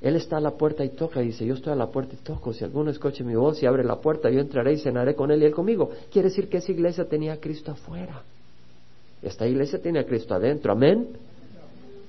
Él 0.00 0.16
está 0.16 0.38
a 0.38 0.40
la 0.40 0.52
puerta 0.52 0.82
y 0.82 0.90
toca, 0.90 1.20
dice, 1.20 1.44
yo 1.44 1.54
estoy 1.54 1.74
a 1.74 1.76
la 1.76 1.88
puerta 1.88 2.14
y 2.14 2.24
toco, 2.24 2.54
si 2.54 2.64
alguno 2.64 2.90
escuche 2.90 3.22
mi 3.22 3.34
voz 3.34 3.62
y 3.62 3.66
abre 3.66 3.84
la 3.84 3.96
puerta, 4.00 4.30
yo 4.30 4.40
entraré 4.40 4.72
y 4.72 4.78
cenaré 4.78 5.14
con 5.14 5.30
Él 5.30 5.42
y 5.42 5.46
Él 5.46 5.52
conmigo. 5.52 5.90
Quiere 6.10 6.28
decir 6.28 6.48
que 6.48 6.56
esa 6.56 6.72
iglesia 6.72 7.04
tenía 7.04 7.34
a 7.34 7.36
Cristo 7.36 7.72
afuera. 7.72 8.22
Esta 9.22 9.46
iglesia 9.46 9.80
tiene 9.80 9.98
a 9.98 10.06
Cristo 10.06 10.34
adentro, 10.34 10.72
amén. 10.72 11.08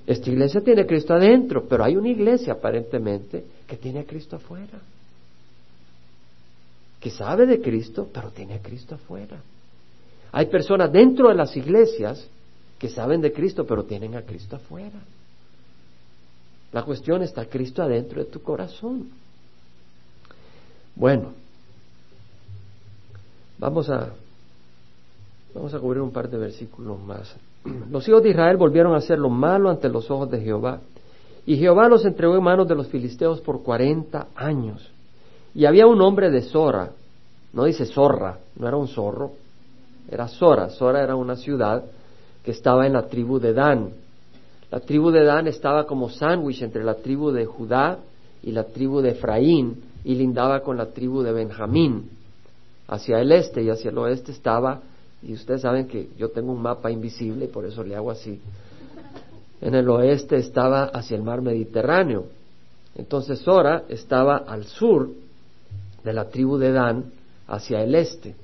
Esta 0.07 0.29
iglesia 0.29 0.61
tiene 0.61 0.81
a 0.81 0.87
Cristo 0.87 1.13
adentro, 1.13 1.65
pero 1.67 1.83
hay 1.83 1.97
una 1.97 2.07
iglesia 2.07 2.53
aparentemente 2.53 3.43
que 3.67 3.75
tiene 3.75 3.99
a 3.99 4.05
Cristo 4.05 4.37
afuera. 4.37 4.79
Que 7.01 7.09
sabe 7.09 7.45
de 7.45 7.59
Cristo, 7.59 8.07
pero 8.13 8.29
tiene 8.29 8.55
a 8.55 8.61
Cristo 8.61 8.95
afuera. 8.95 9.41
Hay 10.31 10.45
personas 10.45 10.91
dentro 10.93 11.27
de 11.27 11.35
las 11.35 11.55
iglesias 11.57 12.25
que 12.79 12.87
saben 12.87 13.19
de 13.19 13.33
Cristo, 13.33 13.65
pero 13.65 13.83
tienen 13.83 14.15
a 14.15 14.21
Cristo 14.21 14.55
afuera. 14.55 14.99
La 16.71 16.83
cuestión 16.83 17.21
está 17.21 17.45
Cristo 17.45 17.83
adentro 17.83 18.23
de 18.23 18.29
tu 18.29 18.41
corazón. 18.41 19.09
Bueno, 20.95 21.33
vamos 23.57 23.89
a 23.89 24.09
vamos 25.53 25.73
a 25.73 25.79
cubrir 25.79 26.01
un 26.01 26.11
par 26.11 26.29
de 26.29 26.37
versículos 26.37 26.99
más. 27.01 27.35
Los 27.91 28.07
hijos 28.07 28.23
de 28.23 28.29
Israel 28.29 28.57
volvieron 28.57 28.93
a 28.93 28.97
hacer 28.97 29.19
lo 29.19 29.29
malo 29.29 29.69
ante 29.69 29.89
los 29.89 30.09
ojos 30.09 30.29
de 30.31 30.41
Jehová. 30.41 30.79
Y 31.45 31.57
Jehová 31.57 31.89
los 31.89 32.05
entregó 32.05 32.35
en 32.37 32.43
manos 32.43 32.67
de 32.67 32.75
los 32.75 32.87
filisteos 32.87 33.41
por 33.41 33.63
cuarenta 33.63 34.27
años. 34.35 34.91
Y 35.55 35.65
había 35.65 35.87
un 35.87 35.99
hombre 36.01 36.29
de 36.29 36.43
Sora, 36.43 36.91
no 37.51 37.63
dice 37.63 37.85
zorra, 37.85 38.37
no 38.55 38.67
era 38.67 38.77
un 38.77 38.87
zorro, 38.87 39.31
era 40.09 40.27
Sora. 40.27 40.69
Sora 40.69 41.01
era 41.01 41.15
una 41.15 41.35
ciudad 41.35 41.83
que 42.43 42.51
estaba 42.51 42.85
en 42.85 42.93
la 42.93 43.07
tribu 43.07 43.39
de 43.39 43.53
Dan. 43.53 43.89
La 44.71 44.79
tribu 44.79 45.11
de 45.11 45.25
Dan 45.25 45.47
estaba 45.47 45.85
como 45.85 46.09
sándwich 46.09 46.61
entre 46.61 46.83
la 46.83 46.95
tribu 46.95 47.31
de 47.31 47.45
Judá 47.45 47.99
y 48.41 48.51
la 48.51 48.63
tribu 48.63 49.01
de 49.01 49.09
Efraín 49.09 49.83
y 50.05 50.15
lindaba 50.15 50.61
con 50.61 50.77
la 50.77 50.87
tribu 50.87 51.21
de 51.21 51.33
Benjamín. 51.33 52.09
Hacia 52.87 53.19
el 53.19 53.33
este 53.33 53.61
y 53.61 53.69
hacia 53.69 53.91
el 53.91 53.97
oeste 53.97 54.31
estaba, 54.31 54.81
y 55.21 55.33
ustedes 55.33 55.61
saben 55.61 55.87
que 55.87 56.09
yo 56.17 56.29
tengo 56.29 56.53
un 56.53 56.61
mapa 56.61 56.89
invisible 56.89 57.47
por 57.47 57.65
eso 57.65 57.83
le 57.83 57.95
hago 57.95 58.11
así. 58.11 58.39
En 59.59 59.75
el 59.75 59.87
oeste 59.89 60.37
estaba 60.37 60.85
hacia 60.85 61.17
el 61.17 61.23
mar 61.23 61.41
Mediterráneo. 61.41 62.25
Entonces 62.95 63.39
Sora 63.39 63.83
estaba 63.89 64.37
al 64.37 64.65
sur 64.65 65.09
de 66.03 66.13
la 66.13 66.29
tribu 66.29 66.57
de 66.57 66.71
Dan 66.71 67.11
hacia 67.47 67.83
el 67.83 67.93
este, 67.93 68.35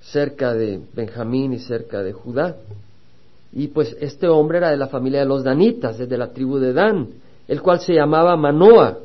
cerca 0.00 0.54
de 0.54 0.80
Benjamín 0.94 1.52
y 1.52 1.58
cerca 1.58 2.02
de 2.02 2.12
Judá. 2.12 2.56
Y 3.54 3.68
pues 3.68 3.96
este 4.00 4.26
hombre 4.26 4.58
era 4.58 4.70
de 4.70 4.76
la 4.76 4.88
familia 4.88 5.20
de 5.20 5.26
los 5.26 5.44
danitas, 5.44 5.96
desde 5.96 6.18
la 6.18 6.32
tribu 6.32 6.58
de 6.58 6.72
Dan, 6.72 7.08
el 7.46 7.62
cual 7.62 7.78
se 7.80 7.94
llamaba 7.94 8.36
Manoa. 8.36 8.98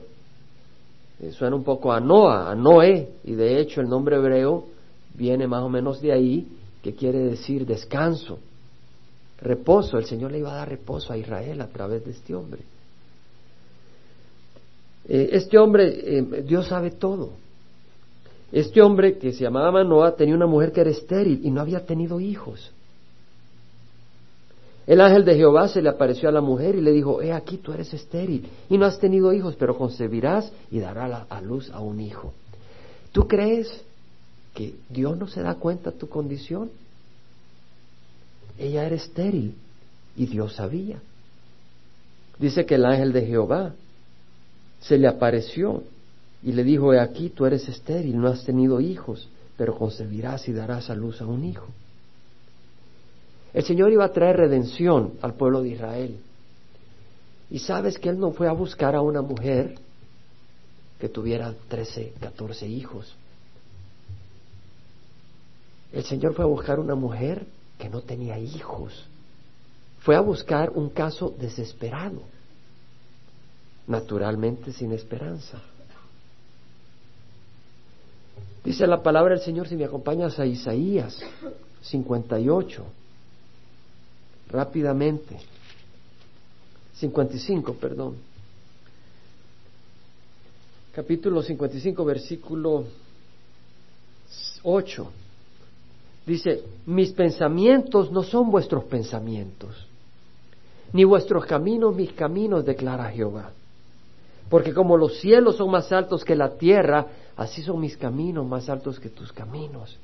Eh, 1.22 1.32
suena 1.32 1.56
un 1.56 1.64
poco 1.64 1.92
a 1.92 2.00
Noa, 2.00 2.50
a 2.50 2.56
Noé, 2.56 3.10
y 3.26 3.34
de 3.34 3.60
hecho 3.60 3.80
el 3.80 3.88
nombre 3.88 4.16
hebreo 4.16 4.66
viene 5.14 5.46
más 5.46 5.62
o 5.62 5.70
menos 5.70 6.02
de 6.02 6.12
ahí, 6.12 6.48
que 6.82 6.96
quiere 6.96 7.20
decir 7.20 7.68
descanso, 7.68 8.40
reposo. 9.40 10.00
El 10.00 10.06
Señor 10.06 10.32
le 10.32 10.40
iba 10.40 10.52
a 10.52 10.58
dar 10.58 10.70
reposo 10.70 11.14
a 11.14 11.18
Israel 11.18 11.62
a 11.62 11.68
través 11.68 12.04
de 12.06 12.12
este 12.12 12.34
hombre. 12.34 12.62
Eh, 15.08 15.30
este 15.34 15.60
hombre, 15.60 16.18
eh, 16.18 16.44
Dios 16.44 16.68
sabe 16.68 16.92
todo. 16.92 17.34
Este 18.52 18.82
hombre 18.82 19.20
que 19.20 19.32
se 19.32 19.44
llamaba 19.44 19.72
Manoa 19.72 20.16
tenía 20.16 20.34
una 20.34 20.48
mujer 20.48 20.72
que 20.72 20.82
era 20.82 20.90
estéril 20.90 21.42
y 21.44 21.52
no 21.52 21.62
había 21.62 21.86
tenido 21.86 22.20
hijos. 22.20 22.72
El 24.90 25.02
ángel 25.02 25.24
de 25.24 25.36
Jehová 25.36 25.68
se 25.68 25.84
le 25.84 25.90
apareció 25.90 26.30
a 26.30 26.32
la 26.32 26.42
mujer 26.42 26.74
y 26.74 26.82
le 26.82 26.92
dijo, 26.92 27.22
he 27.22 27.32
aquí 27.32 27.58
tú 27.58 27.74
eres 27.74 27.94
estéril 27.94 28.50
y 28.72 28.76
no 28.76 28.88
has 28.88 28.98
tenido 28.98 29.32
hijos, 29.32 29.56
pero 29.56 29.78
concebirás 29.78 30.52
y 30.72 30.80
darás 30.80 31.28
a 31.30 31.42
luz 31.42 31.70
a 31.70 31.80
un 31.80 32.02
hijo. 32.02 32.34
¿Tú 33.12 33.28
crees 33.28 33.70
que 34.56 34.74
Dios 34.90 35.16
no 35.16 35.28
se 35.28 35.44
da 35.44 35.54
cuenta 35.54 35.92
de 35.92 35.98
tu 36.00 36.10
condición? 36.10 36.72
Ella 38.58 38.88
era 38.88 38.96
estéril 38.96 39.54
y 40.18 40.26
Dios 40.26 40.56
sabía. 40.56 40.98
Dice 42.40 42.66
que 42.66 42.74
el 42.74 42.86
ángel 42.86 43.14
de 43.14 43.28
Jehová 43.28 43.76
se 44.80 44.98
le 44.98 45.08
apareció 45.08 45.84
y 46.42 46.54
le 46.54 46.64
dijo, 46.64 46.96
he 46.96 47.00
aquí 47.00 47.30
tú 47.30 47.46
eres 47.46 47.70
estéril, 47.70 48.20
no 48.20 48.28
has 48.28 48.44
tenido 48.44 48.82
hijos, 48.82 49.30
pero 49.56 49.78
concebirás 49.78 50.48
y 50.48 50.54
darás 50.54 50.90
a 50.90 50.96
luz 50.96 51.22
a 51.22 51.28
un 51.28 51.46
hijo. 51.46 51.68
El 53.54 53.64
Señor 53.64 53.92
iba 53.92 54.06
a 54.06 54.14
traer 54.14 54.38
redención 54.38 55.14
al 55.22 55.34
pueblo 55.34 55.62
de 55.62 55.70
Israel. 55.70 56.20
Y 57.50 57.60
sabes 57.60 57.98
que 57.98 58.10
Él 58.10 58.20
no 58.20 58.32
fue 58.32 58.48
a 58.48 58.52
buscar 58.52 58.96
a 58.96 59.02
una 59.02 59.22
mujer 59.22 59.76
que 61.00 61.10
tuviera 61.10 61.54
13, 61.68 62.14
14 62.20 62.68
hijos. 62.68 63.16
El 65.92 66.04
Señor 66.04 66.36
fue 66.36 66.46
a 66.46 66.48
buscar 66.48 66.80
una 66.80 66.94
mujer 66.94 67.48
que 67.80 67.90
no 67.90 68.02
tenía 68.02 68.38
hijos. 68.38 69.08
Fue 70.02 70.16
a 70.16 70.22
buscar 70.22 70.70
un 70.76 70.90
caso 70.90 71.34
desesperado, 71.40 72.22
naturalmente 73.88 74.72
sin 74.72 74.92
esperanza. 74.92 75.60
Dice 78.64 78.86
la 78.86 79.02
palabra 79.02 79.34
del 79.34 79.44
Señor 79.44 79.68
si 79.68 79.76
me 79.76 79.86
acompañas 79.86 80.38
a 80.38 80.46
Isaías 80.46 81.20
58 81.82 82.99
rápidamente. 84.50 85.38
55, 86.96 87.74
perdón. 87.76 88.16
Capítulo 90.94 91.42
55, 91.42 92.04
versículo 92.04 92.84
8. 94.64 95.12
Dice, 96.26 96.64
mis 96.86 97.12
pensamientos 97.14 98.12
no 98.12 98.22
son 98.24 98.52
vuestros 98.52 98.84
pensamientos, 98.84 99.88
ni 100.94 101.04
vuestros 101.04 101.46
caminos 101.46 101.96
mis 101.96 102.12
caminos, 102.12 102.66
declara 102.66 103.10
Jehová. 103.12 103.52
Porque 104.50 104.74
como 104.74 104.98
los 104.98 105.20
cielos 105.20 105.58
son 105.58 105.72
más 105.72 105.92
altos 105.92 106.26
que 106.26 106.36
la 106.36 106.58
tierra, 106.58 107.06
así 107.38 107.62
son 107.62 107.80
mis 107.80 107.96
caminos 107.96 108.46
más 108.46 108.68
altos 108.68 109.00
que 109.00 109.10
tus 109.10 109.32
caminos 109.32 109.98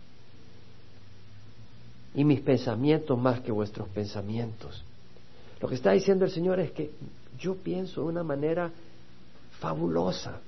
y 2.15 2.23
mis 2.23 2.41
pensamientos 2.41 3.19
más 3.19 3.41
que 3.41 3.51
vuestros 3.51 3.89
pensamientos. 3.89 4.83
Lo 5.61 5.67
que 5.67 5.75
está 5.75 5.91
diciendo 5.91 6.25
el 6.25 6.31
Señor 6.31 6.59
es 6.59 6.71
que 6.71 6.91
yo 7.37 7.55
pienso 7.55 8.01
de 8.01 8.07
una 8.07 8.23
manera 8.23 8.71
fabulosa. 9.59 10.39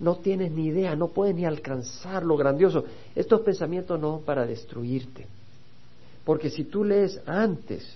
No 0.00 0.16
tienes 0.16 0.50
ni 0.52 0.66
idea, 0.66 0.96
no 0.96 1.08
puedes 1.08 1.34
ni 1.34 1.44
alcanzar 1.44 2.24
lo 2.24 2.36
grandioso. 2.36 2.84
Estos 3.14 3.42
pensamientos 3.42 4.00
no 4.00 4.16
son 4.16 4.22
para 4.24 4.46
destruirte. 4.46 5.26
Porque 6.24 6.50
si 6.50 6.64
tú 6.64 6.84
lees 6.84 7.20
antes, 7.26 7.86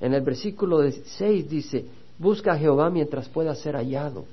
en 0.00 0.12
el 0.12 0.20
versículo 0.20 0.80
6 0.90 1.48
dice, 1.48 1.84
busca 2.18 2.52
a 2.52 2.58
Jehová 2.58 2.90
mientras 2.90 3.28
pueda 3.28 3.54
ser 3.54 3.76
hallado. 3.76 4.26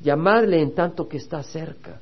Llamadle 0.00 0.60
en 0.60 0.74
tanto 0.74 1.08
que 1.08 1.18
está 1.18 1.42
cerca. 1.44 2.00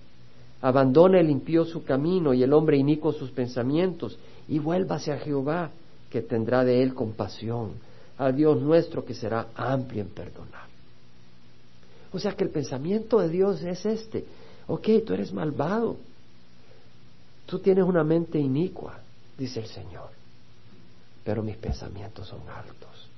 Abandone 0.63 1.21
el 1.21 1.31
impío 1.31 1.65
su 1.65 1.85
camino 1.85 2.35
y 2.35 2.43
el 2.43 2.53
hombre 2.53 2.77
inico 2.77 3.13
sus 3.13 3.31
pensamientos 3.31 4.19
y 4.51 4.59
vuélvase 4.59 5.13
a 5.13 5.19
Jehová, 5.19 5.71
que 6.11 6.23
tendrá 6.23 6.65
de 6.65 6.83
él 6.83 6.93
compasión, 6.93 7.75
a 8.19 8.33
Dios 8.33 8.61
nuestro 8.61 9.05
que 9.05 9.15
será 9.15 9.47
amplio 9.55 10.03
en 10.03 10.09
perdonar. 10.09 10.69
O 12.13 12.19
sea 12.19 12.33
que 12.33 12.43
el 12.43 12.51
pensamiento 12.51 13.21
de 13.21 13.29
Dios 13.29 13.63
es 13.63 13.87
este. 13.87 14.25
Ok, 14.67 14.89
tú 15.07 15.15
eres 15.15 15.33
malvado. 15.33 15.97
Tú 17.47 17.61
tienes 17.61 17.85
una 17.85 18.03
mente 18.03 18.41
inicua, 18.41 18.99
dice 19.39 19.61
el 19.61 19.69
Señor. 19.69 20.11
Pero 21.25 21.45
mis 21.45 21.57
pensamientos 21.57 22.27
son 22.27 22.41
altos. 22.49 23.09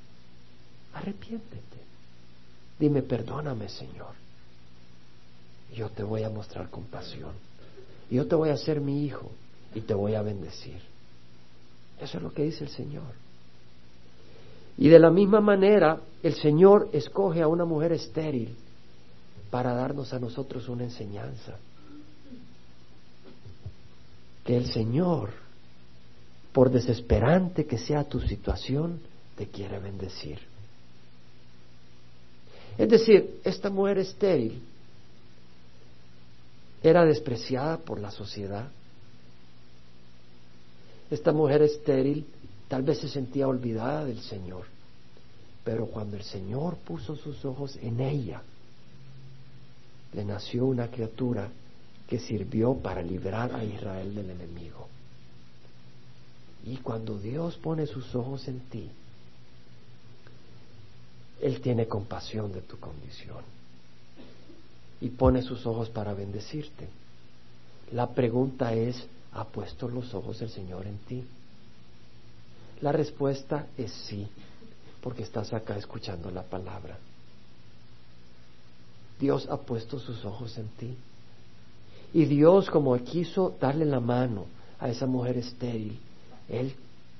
Arrepiéntete. 0.92 1.78
Dime, 2.78 3.00
perdóname, 3.00 3.70
Señor. 3.70 4.12
Yo 5.74 5.88
te 5.88 6.02
voy 6.02 6.24
a 6.24 6.28
mostrar 6.28 6.68
compasión. 6.68 7.32
Yo 8.10 8.26
te 8.26 8.34
voy 8.34 8.50
a 8.50 8.54
hacer 8.54 8.82
mi 8.82 9.06
hijo 9.06 9.30
y 9.74 9.80
te 9.80 9.94
voy 9.94 10.14
a 10.14 10.20
bendecir. 10.20 10.91
Eso 12.00 12.18
es 12.18 12.22
lo 12.22 12.32
que 12.32 12.42
dice 12.42 12.64
el 12.64 12.70
Señor. 12.70 13.14
Y 14.78 14.88
de 14.88 14.98
la 14.98 15.10
misma 15.10 15.40
manera, 15.40 16.00
el 16.22 16.34
Señor 16.34 16.88
escoge 16.92 17.42
a 17.42 17.48
una 17.48 17.64
mujer 17.64 17.92
estéril 17.92 18.56
para 19.50 19.74
darnos 19.74 20.12
a 20.12 20.18
nosotros 20.18 20.68
una 20.68 20.84
enseñanza. 20.84 21.56
Que 24.44 24.56
el 24.56 24.66
Señor, 24.66 25.30
por 26.52 26.70
desesperante 26.70 27.66
que 27.66 27.78
sea 27.78 28.04
tu 28.04 28.20
situación, 28.20 29.00
te 29.36 29.46
quiere 29.46 29.78
bendecir. 29.78 30.38
Es 32.78 32.88
decir, 32.88 33.40
esta 33.44 33.68
mujer 33.70 33.98
estéril 33.98 34.62
era 36.82 37.04
despreciada 37.04 37.76
por 37.76 38.00
la 38.00 38.10
sociedad, 38.10 38.68
esta 41.14 41.32
mujer 41.32 41.60
estéril 41.62 42.26
tal 42.68 42.82
vez 42.82 42.98
se 42.98 43.08
sentía 43.08 43.46
olvidada 43.46 44.04
del 44.04 44.20
Señor, 44.20 44.64
pero 45.62 45.86
cuando 45.86 46.16
el 46.16 46.22
Señor 46.22 46.76
puso 46.78 47.16
sus 47.16 47.44
ojos 47.44 47.76
en 47.82 48.00
ella, 48.00 48.42
le 50.14 50.24
nació 50.24 50.64
una 50.64 50.88
criatura 50.88 51.50
que 52.08 52.18
sirvió 52.18 52.74
para 52.74 53.02
librar 53.02 53.54
a 53.54 53.62
Israel 53.62 54.14
del 54.14 54.30
enemigo. 54.30 54.88
Y 56.64 56.78
cuando 56.78 57.18
Dios 57.18 57.56
pone 57.56 57.86
sus 57.86 58.14
ojos 58.14 58.48
en 58.48 58.60
ti, 58.70 58.88
Él 61.42 61.60
tiene 61.60 61.86
compasión 61.86 62.52
de 62.52 62.62
tu 62.62 62.78
condición 62.78 63.44
y 65.00 65.10
pone 65.10 65.42
sus 65.42 65.66
ojos 65.66 65.90
para 65.90 66.14
bendecirte. 66.14 66.88
La 67.92 68.08
pregunta 68.14 68.72
es, 68.72 69.06
¿Ha 69.34 69.44
puesto 69.44 69.88
los 69.88 70.12
ojos 70.14 70.40
el 70.42 70.50
Señor 70.50 70.86
en 70.86 70.98
ti? 70.98 71.24
La 72.80 72.92
respuesta 72.92 73.66
es 73.78 73.92
sí, 73.92 74.26
porque 75.00 75.22
estás 75.22 75.52
acá 75.52 75.76
escuchando 75.76 76.30
la 76.30 76.42
palabra. 76.42 76.98
Dios 79.18 79.46
ha 79.48 79.56
puesto 79.56 79.98
sus 79.98 80.24
ojos 80.24 80.58
en 80.58 80.68
ti. 80.68 80.96
Y 82.12 82.24
Dios, 82.24 82.68
como 82.68 82.96
quiso 82.98 83.56
darle 83.60 83.84
la 83.84 84.00
mano 84.00 84.46
a 84.78 84.88
esa 84.88 85.06
mujer 85.06 85.38
estéril, 85.38 85.98
Él 86.48 86.74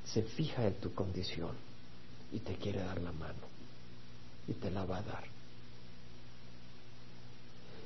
se 0.05 0.23
fija 0.23 0.67
en 0.67 0.75
tu 0.75 0.93
condición 0.95 1.53
y 2.33 2.41
te 2.41 2.57
quiere 2.57 2.81
dar 2.81 3.01
la 3.01 3.13
mano 3.13 3.53
y 4.49 4.53
te 4.55 4.71
la 4.71 4.85
va 4.85 4.99
a 4.99 5.03
dar. 5.03 5.25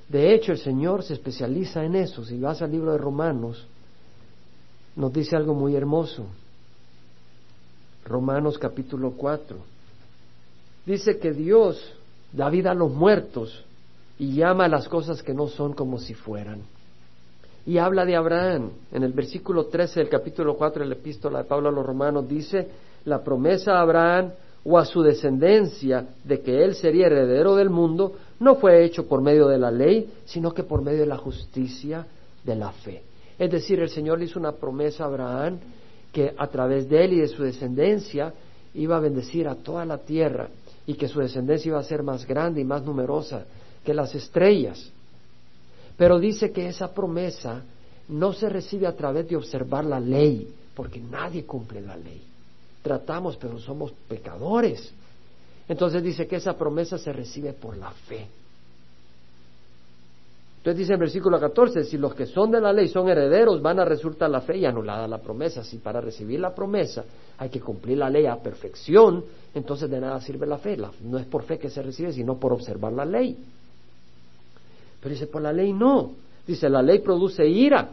De 0.09 0.35
hecho, 0.35 0.53
el 0.53 0.59
Señor 0.59 1.03
se 1.03 1.15
especializa 1.15 1.85
en 1.85 1.97
eso. 1.97 2.25
Si 2.25 2.39
vas 2.39 2.63
al 2.63 2.73
libro 2.73 2.93
de 2.93 2.99
Romanos, 2.99 3.67
nos 4.97 5.13
dice 5.13 5.37
algo 5.37 5.55
muy 5.55 5.77
hermoso. 5.77 6.25
Romanos 8.05 8.59
capítulo 8.59 9.13
4. 9.13 9.57
Dice 10.87 11.19
que 11.19 11.33
Dios 11.33 11.93
da 12.33 12.49
vida 12.49 12.71
a 12.71 12.75
los 12.75 12.91
muertos 12.93 13.65
y 14.19 14.35
llama 14.35 14.65
a 14.65 14.69
las 14.69 14.89
cosas 14.89 15.23
que 15.23 15.35
no 15.35 15.49
son 15.49 15.75
como 15.75 15.99
si 15.99 16.15
fueran. 16.15 16.61
Y 17.67 17.79
habla 17.79 18.05
de 18.05 18.17
Abraham. 18.17 18.71
En 18.93 19.03
el 19.03 19.13
versículo 19.13 19.67
13 19.67 20.01
del 20.01 20.09
capítulo 20.09 20.57
4 20.57 20.83
de 20.83 20.89
la 20.89 20.95
epístola 20.95 21.43
de 21.43 21.49
Pablo 21.49 21.69
a 21.69 21.73
los 21.73 21.85
Romanos 21.85 22.29
dice, 22.29 22.69
la 23.05 23.23
promesa 23.23 23.75
a 23.75 23.83
Abraham 23.83 24.31
o 24.65 24.79
a 24.79 24.85
su 24.85 25.03
descendencia 25.03 26.07
de 26.25 26.41
que 26.41 26.65
él 26.65 26.75
sería 26.75 27.07
heredero 27.07 27.55
del 27.57 27.71
mundo 27.71 28.15
no 28.41 28.57
fue 28.57 28.85
hecho 28.85 29.07
por 29.07 29.21
medio 29.21 29.49
de 29.49 29.59
la 29.59 29.71
ley, 29.71 30.11
sino 30.25 30.55
que 30.55 30.63
por 30.63 30.83
medio 30.83 31.01
de 31.01 31.07
la 31.07 31.17
justicia 31.17 32.07
de 32.45 32.57
la 32.57 32.71
fe. 32.71 33.03
Es 33.39 33.51
decir, 33.51 33.81
el 33.81 33.91
Señor 33.91 34.19
le 34.19 34.27
hizo 34.27 34.39
una 34.39 34.53
promesa 34.53 35.05
a 35.05 35.07
Abraham 35.07 35.59
que 36.13 36.35
a 36.37 36.47
través 36.47 36.89
de 36.89 37.05
él 37.05 37.13
y 37.15 37.21
de 37.21 37.29
su 37.29 37.43
descendencia 37.43 38.33
iba 38.75 38.97
a 38.97 39.01
bendecir 39.01 39.49
a 39.49 39.55
toda 39.55 39.85
la 39.85 39.99
tierra 39.99 40.49
y 40.87 40.95
que 40.95 41.09
su 41.09 41.21
descendencia 41.21 41.71
iba 41.71 41.79
a 41.79 41.85
ser 41.85 42.03
más 42.03 42.27
grande 42.27 42.61
y 42.61 42.65
más 42.65 42.83
numerosa 42.83 43.45
que 43.85 43.93
las 43.93 44.15
estrellas. 44.15 44.91
Pero 45.97 46.19
dice 46.19 46.53
que 46.53 46.69
esa 46.69 46.93
promesa 46.93 47.63
no 48.09 48.33
se 48.33 48.49
recibe 48.49 48.87
a 48.87 48.95
través 48.95 49.29
de 49.29 49.37
observar 49.37 49.85
la 49.85 49.99
ley, 49.99 50.53
porque 50.75 51.01
nadie 51.01 51.45
cumple 51.45 51.81
la 51.81 51.97
ley. 51.97 52.23
Tratamos, 52.83 53.37
pero 53.37 53.59
somos 53.59 53.93
pecadores. 54.09 54.93
Entonces 55.69 56.03
dice 56.03 56.27
que 56.27 56.37
esa 56.37 56.57
promesa 56.57 56.99
se 56.99 57.13
recibe 57.13 57.53
por 57.53 57.77
la 57.77 57.91
fe. 57.91 58.27
Entonces 60.67 60.81
dice 60.81 60.95
en 60.95 60.99
versículo 60.99 61.39
14, 61.39 61.85
si 61.85 61.97
los 61.97 62.13
que 62.13 62.27
son 62.27 62.51
de 62.51 62.61
la 62.61 62.73
ley 62.73 62.89
son 62.89 63.09
herederos, 63.09 63.63
van 63.63 63.79
a 63.79 63.85
resultar 63.85 64.29
la 64.29 64.41
fe 64.41 64.57
y 64.57 64.67
anulada 64.67 65.07
la 65.07 65.19
promesa. 65.19 65.63
Si 65.63 65.79
para 65.79 66.01
recibir 66.01 66.41
la 66.41 66.53
promesa 66.53 67.05
hay 67.39 67.51
que 67.51 67.61
cumplir 67.61 67.99
la 67.99 68.11
ley 68.11 68.27
a 68.27 68.35
perfección, 68.35 69.23
entonces 69.55 69.89
de 69.89 70.01
nada 70.01 70.21
sirve 70.21 70.45
la 70.45 70.59
fe. 70.59 70.77
no 70.77 71.19
es 71.19 71.27
por 71.27 71.45
fe 71.45 71.57
que 71.57 71.71
se 71.71 71.81
recibe, 71.83 72.13
sino 72.13 72.35
por 72.41 72.53
observar 72.53 72.93
la 72.95 73.05
ley. 73.05 73.37
Pero 75.01 75.13
dice, 75.13 75.29
por 75.29 75.41
la 75.41 75.53
ley 75.53 75.73
no. 75.73 76.11
Dice, 76.45 76.69
la 76.69 76.83
ley 76.83 76.99
produce 76.99 77.47
ira. 77.47 77.89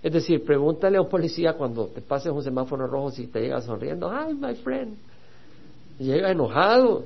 Es 0.00 0.12
decir, 0.12 0.44
pregúntale 0.44 0.96
a 0.96 1.00
un 1.00 1.08
policía 1.08 1.54
cuando 1.54 1.88
te 1.88 2.02
pases 2.02 2.30
un 2.30 2.44
semáforo 2.44 2.86
rojo 2.86 3.10
si 3.10 3.26
te 3.26 3.40
llega 3.40 3.60
sonriendo, 3.60 4.12
hi 4.12 4.32
my 4.32 4.54
friend. 4.54 4.96
Llega 5.98 6.30
enojado 6.30 7.02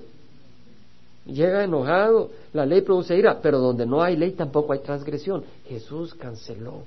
llega 1.29 1.65
enojado, 1.65 2.31
la 2.53 2.67
ley 2.67 2.81
produce 2.81 3.17
ira, 3.17 3.41
pero 3.41 3.59
donde 3.59 3.87
no 3.87 4.03
hay 4.03 4.17
ley 4.17 4.33
tampoco 4.33 4.73
hay 4.73 4.81
transgresión. 4.81 5.45
Jesús 5.69 6.15
canceló 6.15 6.83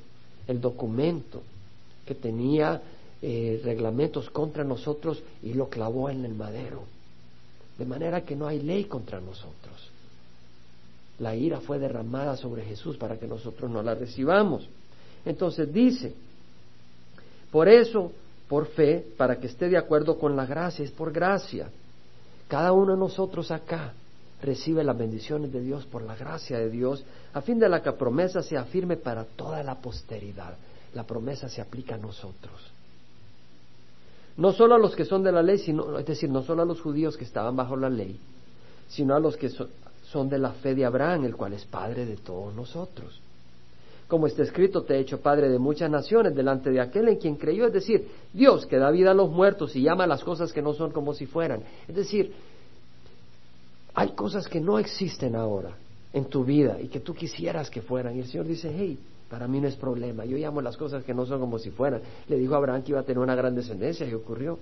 el 0.48 0.60
documento 0.60 1.42
que 2.06 2.16
tenía 2.16 2.82
eh, 3.22 3.62
reglamentos 3.64 4.30
contra 4.30 4.64
nosotros 4.64 5.22
y 5.44 5.54
lo 5.54 5.70
clavó 5.70 6.10
en 6.10 6.26
el 6.26 6.34
madero. 6.34 6.84
De 7.78 7.86
manera 7.86 8.22
que 8.22 8.36
no 8.36 8.48
hay 8.48 8.60
ley 8.60 8.86
contra 8.86 9.22
nosotros. 9.22 9.90
La 11.20 11.36
ira 11.36 11.60
fue 11.60 11.78
derramada 11.78 12.36
sobre 12.36 12.64
Jesús 12.64 12.98
para 12.98 13.18
que 13.18 13.28
nosotros 13.28 13.70
no 13.70 13.84
la 13.84 13.94
recibamos. 13.94 14.68
Entonces 15.24 15.72
dice, 15.72 16.14
por 17.52 17.70
eso, 17.70 18.12
por 18.48 18.66
fe, 18.68 19.06
para 19.18 19.40
que 19.40 19.48
esté 19.48 19.70
de 19.70 19.78
acuerdo 19.78 20.18
con 20.18 20.36
la 20.36 20.48
gracia, 20.48 20.84
es 20.84 20.92
por 20.92 21.12
gracia. 21.12 21.70
Cada 22.48 22.74
uno 22.74 22.94
de 22.94 23.00
nosotros 23.00 23.52
acá 23.52 23.94
recibe 24.42 24.84
las 24.84 24.98
bendiciones 24.98 25.52
de 25.52 25.62
Dios 25.62 25.86
por 25.86 26.02
la 26.02 26.16
gracia 26.16 26.58
de 26.58 26.70
Dios, 26.70 27.04
a 27.34 27.42
fin 27.42 27.60
de 27.60 27.70
la 27.70 27.82
que 27.82 27.92
promesa 27.94 28.42
se 28.42 28.58
afirme 28.58 28.98
para 28.98 29.24
toda 29.24 29.64
la 29.64 29.76
posteridad. 29.76 30.56
La 30.94 31.04
promesa 31.04 31.48
se 31.48 31.62
aplica 31.62 31.96
a 31.96 31.98
nosotros. 31.98 32.72
No 34.38 34.52
solo 34.52 34.76
a 34.76 34.80
los 34.80 34.96
que 34.96 35.06
son 35.06 35.24
de 35.24 35.32
la 35.32 35.44
ley, 35.44 35.60
sino, 35.60 36.00
es 36.00 36.06
decir, 36.06 36.30
no 36.30 36.42
solo 36.42 36.64
a 36.64 36.66
los 36.66 36.82
judíos 36.82 37.18
que 37.18 37.26
estaban 37.26 37.56
bajo 37.56 37.76
la 37.76 37.90
ley, 37.90 38.20
sino 38.90 39.16
a 39.16 39.20
los 39.20 39.38
que 39.38 39.50
son 39.50 40.30
de 40.30 40.38
la 40.38 40.52
fe 40.52 40.74
de 40.74 40.86
Abraham, 40.86 41.26
el 41.26 41.36
cual 41.36 41.54
es 41.54 41.66
Padre 41.66 42.06
de 42.06 42.18
todos 42.18 42.54
nosotros. 42.56 43.20
Como 44.08 44.28
está 44.28 44.44
escrito, 44.44 44.84
te 44.84 44.96
he 44.96 45.00
hecho 45.00 45.22
Padre 45.22 45.48
de 45.48 45.58
muchas 45.60 45.90
naciones 45.90 46.36
delante 46.36 46.70
de 46.70 46.82
aquel 46.82 47.08
en 47.08 47.16
quien 47.16 47.36
creyó, 47.36 47.68
es 47.68 47.74
decir, 47.74 48.10
Dios 48.34 48.66
que 48.66 48.78
da 48.78 48.92
vida 48.92 49.12
a 49.12 49.14
los 49.14 49.30
muertos 49.30 49.74
y 49.76 49.84
llama 49.84 50.04
a 50.04 50.08
las 50.08 50.24
cosas 50.24 50.52
que 50.52 50.62
no 50.62 50.74
son 50.74 50.92
como 50.92 51.14
si 51.14 51.26
fueran. 51.26 51.64
Es 51.88 51.96
decir, 51.96 52.34
hay 53.94 54.10
cosas 54.10 54.48
que 54.48 54.60
no 54.60 54.80
existen 54.80 55.36
ahora 55.36 55.76
en 56.14 56.26
tu 56.26 56.44
vida 56.44 56.80
y 56.82 56.88
que 56.88 57.00
tú 57.00 57.14
quisieras 57.14 57.70
que 57.70 57.82
fueran. 57.82 58.16
Y 58.16 58.20
el 58.20 58.28
Señor 58.28 58.48
dice, 58.48 58.74
hey, 58.76 58.98
para 59.30 59.48
mí 59.48 59.60
no 59.60 59.68
es 59.68 59.76
problema. 59.76 60.26
Yo 60.26 60.38
llamo 60.38 60.62
las 60.62 60.78
cosas 60.78 61.04
que 61.04 61.14
no 61.14 61.26
son 61.26 61.40
como 61.40 61.60
si 61.60 61.72
fueran. 61.72 62.02
Le 62.28 62.38
dijo 62.38 62.54
a 62.54 62.58
Abraham 62.58 62.84
que 62.84 62.92
iba 62.92 63.00
a 63.00 63.04
tener 63.04 63.20
una 63.20 63.36
gran 63.36 63.56
descendencia 63.56 64.08
y 64.08 64.14
ocurrió. 64.14 64.60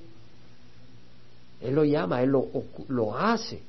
Él 1.62 1.76
lo 1.76 1.84
llama, 1.84 2.22
Él 2.22 2.30
lo, 2.30 2.48
lo 2.88 3.18
hace. 3.18 3.62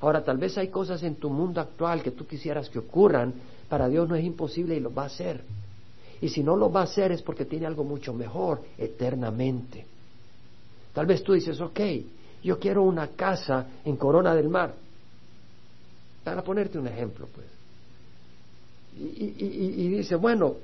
Ahora, 0.00 0.24
tal 0.24 0.36
vez 0.38 0.58
hay 0.58 0.68
cosas 0.68 1.02
en 1.02 1.16
tu 1.16 1.30
mundo 1.30 1.60
actual 1.60 2.02
que 2.02 2.10
tú 2.10 2.26
quisieras 2.26 2.68
que 2.68 2.78
ocurran. 2.78 3.34
Para 3.68 3.88
Dios 3.88 4.08
no 4.08 4.14
es 4.14 4.24
imposible 4.24 4.76
y 4.76 4.80
lo 4.80 4.92
va 4.92 5.04
a 5.04 5.06
hacer. 5.06 5.42
Y 6.20 6.28
si 6.28 6.42
no 6.42 6.56
lo 6.56 6.70
va 6.70 6.80
a 6.80 6.84
hacer 6.84 7.12
es 7.12 7.22
porque 7.22 7.44
tiene 7.44 7.66
algo 7.66 7.84
mucho 7.84 8.12
mejor 8.12 8.62
eternamente. 8.78 9.84
Tal 10.92 11.06
vez 11.06 11.22
tú 11.22 11.34
dices, 11.34 11.60
ok, 11.60 11.80
yo 12.42 12.58
quiero 12.58 12.82
una 12.82 13.08
casa 13.08 13.66
en 13.84 13.96
Corona 13.96 14.34
del 14.34 14.48
Mar. 14.48 14.85
Para 16.26 16.42
ponerte 16.42 16.76
un 16.76 16.88
ejemplo, 16.88 17.28
pues. 17.32 17.46
Y, 18.98 19.88
dice, 19.88 20.16
bueno, 20.16 20.56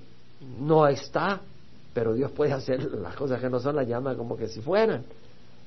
no 0.58 0.88
está, 0.88 1.40
pero 1.94 2.14
Dios 2.14 2.32
puede 2.32 2.52
hacer 2.52 2.82
las 2.94 3.14
cosas 3.14 3.40
que 3.40 3.48
no 3.48 3.60
son, 3.60 3.76
las 3.76 3.86
llama 3.86 4.16
como 4.16 4.36
que 4.36 4.48
si 4.48 4.60
fueran. 4.60 5.04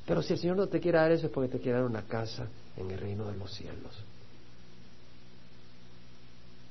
Pero 0.05 0.21
si 0.21 0.33
el 0.33 0.39
Señor 0.39 0.57
no 0.57 0.67
te 0.67 0.81
quiere 0.81 0.97
dar 0.97 1.13
eso 1.13 1.27
es 1.27 1.31
porque 1.31 1.49
te 1.49 1.59
quiere 1.59 1.77
dar 1.77 1.87
una 1.87 2.01
casa 2.01 2.45
en 2.75 2.91
el 2.91 2.99
reino 2.99 3.31
de 3.31 3.37
los 3.37 3.49
cielos. 3.53 3.95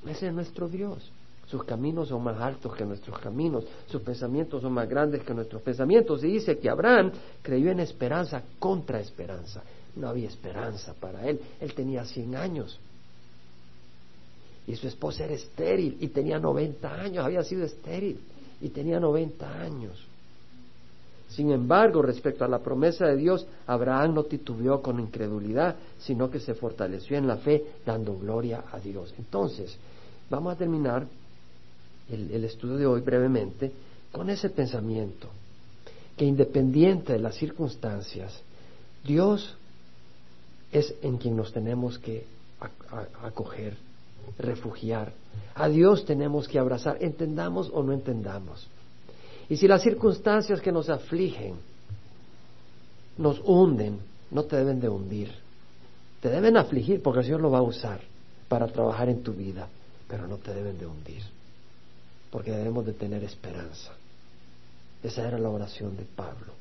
Ese 0.06 0.26
es 0.26 0.34
nuestro 0.34 0.68
Dios. 0.68 1.10
Sus 1.46 1.64
caminos 1.64 2.08
son 2.08 2.22
más 2.22 2.38
altos 2.38 2.76
que 2.76 2.84
nuestros 2.84 3.18
caminos, 3.20 3.64
sus 3.86 4.02
pensamientos 4.02 4.60
son 4.60 4.74
más 4.74 4.86
grandes 4.86 5.22
que 5.22 5.32
nuestros 5.32 5.62
pensamientos. 5.62 6.22
Y 6.24 6.26
dice 6.26 6.58
que 6.58 6.68
Abraham 6.68 7.10
creyó 7.40 7.70
en 7.70 7.80
esperanza 7.80 8.42
contra 8.58 9.00
esperanza. 9.00 9.62
No 9.96 10.10
había 10.10 10.28
esperanza 10.28 10.92
para 10.92 11.26
él. 11.26 11.40
Él 11.58 11.72
tenía 11.72 12.04
100 12.04 12.36
años 12.36 12.78
y 14.66 14.76
su 14.76 14.88
esposa 14.88 15.24
era 15.24 15.34
estéril 15.34 15.98
y 16.00 16.08
tenía 16.08 16.38
90 16.38 16.92
años, 16.92 17.24
había 17.24 17.42
sido 17.42 17.64
estéril 17.64 18.20
y 18.60 18.68
tenía 18.70 18.98
90 18.98 19.60
años. 19.60 20.06
Sin 21.28 21.50
embargo, 21.50 22.00
respecto 22.00 22.44
a 22.44 22.48
la 22.48 22.60
promesa 22.60 23.06
de 23.06 23.16
Dios, 23.16 23.46
Abraham 23.66 24.14
no 24.14 24.24
titubeó 24.24 24.80
con 24.80 25.00
incredulidad, 25.00 25.76
sino 25.98 26.30
que 26.30 26.38
se 26.38 26.54
fortaleció 26.54 27.16
en 27.16 27.26
la 27.26 27.38
fe, 27.38 27.64
dando 27.84 28.16
gloria 28.16 28.64
a 28.70 28.78
Dios. 28.78 29.12
Entonces, 29.18 29.76
vamos 30.30 30.54
a 30.54 30.56
terminar 30.56 31.06
el, 32.08 32.30
el 32.30 32.44
estudio 32.44 32.76
de 32.76 32.86
hoy 32.86 33.00
brevemente 33.00 33.72
con 34.12 34.30
ese 34.30 34.48
pensamiento, 34.50 35.28
que 36.16 36.24
independiente 36.24 37.14
de 37.14 37.18
las 37.18 37.34
circunstancias, 37.34 38.40
Dios 39.02 39.56
es 40.70 40.94
en 41.02 41.18
quien 41.18 41.36
nos 41.36 41.52
tenemos 41.52 41.98
que 41.98 42.24
acoger 43.22 43.76
refugiar. 44.38 45.12
A 45.54 45.68
Dios 45.68 46.04
tenemos 46.04 46.48
que 46.48 46.58
abrazar, 46.58 46.98
entendamos 47.00 47.70
o 47.72 47.82
no 47.82 47.92
entendamos. 47.92 48.66
Y 49.48 49.56
si 49.56 49.68
las 49.68 49.82
circunstancias 49.82 50.60
que 50.60 50.72
nos 50.72 50.88
afligen 50.88 51.54
nos 53.18 53.40
hunden, 53.44 53.98
no 54.30 54.44
te 54.44 54.56
deben 54.56 54.80
de 54.80 54.88
hundir. 54.88 55.30
Te 56.20 56.30
deben 56.30 56.56
afligir 56.56 57.02
porque 57.02 57.20
el 57.20 57.26
Señor 57.26 57.40
lo 57.40 57.50
va 57.50 57.58
a 57.58 57.62
usar 57.62 58.00
para 58.48 58.66
trabajar 58.66 59.08
en 59.08 59.22
tu 59.22 59.32
vida, 59.32 59.68
pero 60.08 60.26
no 60.26 60.38
te 60.38 60.52
deben 60.52 60.78
de 60.78 60.86
hundir. 60.86 61.22
Porque 62.30 62.50
debemos 62.50 62.84
de 62.86 62.94
tener 62.94 63.22
esperanza. 63.22 63.92
Esa 65.02 65.28
era 65.28 65.38
la 65.38 65.50
oración 65.50 65.96
de 65.96 66.04
Pablo. 66.04 66.52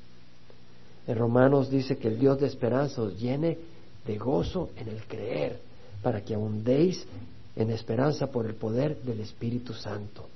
En 1.07 1.17
Romanos 1.17 1.69
dice 1.69 1.97
que 1.97 2.09
el 2.09 2.19
Dios 2.19 2.39
de 2.39 2.47
esperanza 2.47 3.01
os 3.01 3.19
llene 3.19 3.57
de 4.05 4.17
gozo 4.17 4.69
en 4.75 4.89
el 4.89 5.03
creer, 5.05 5.59
para 6.01 6.21
que 6.23 6.35
abundéis 6.35 7.05
en 7.55 7.69
esperanza 7.71 8.27
por 8.27 8.45
el 8.45 8.55
poder 8.55 9.01
del 9.03 9.19
Espíritu 9.19 9.73
Santo. 9.73 10.27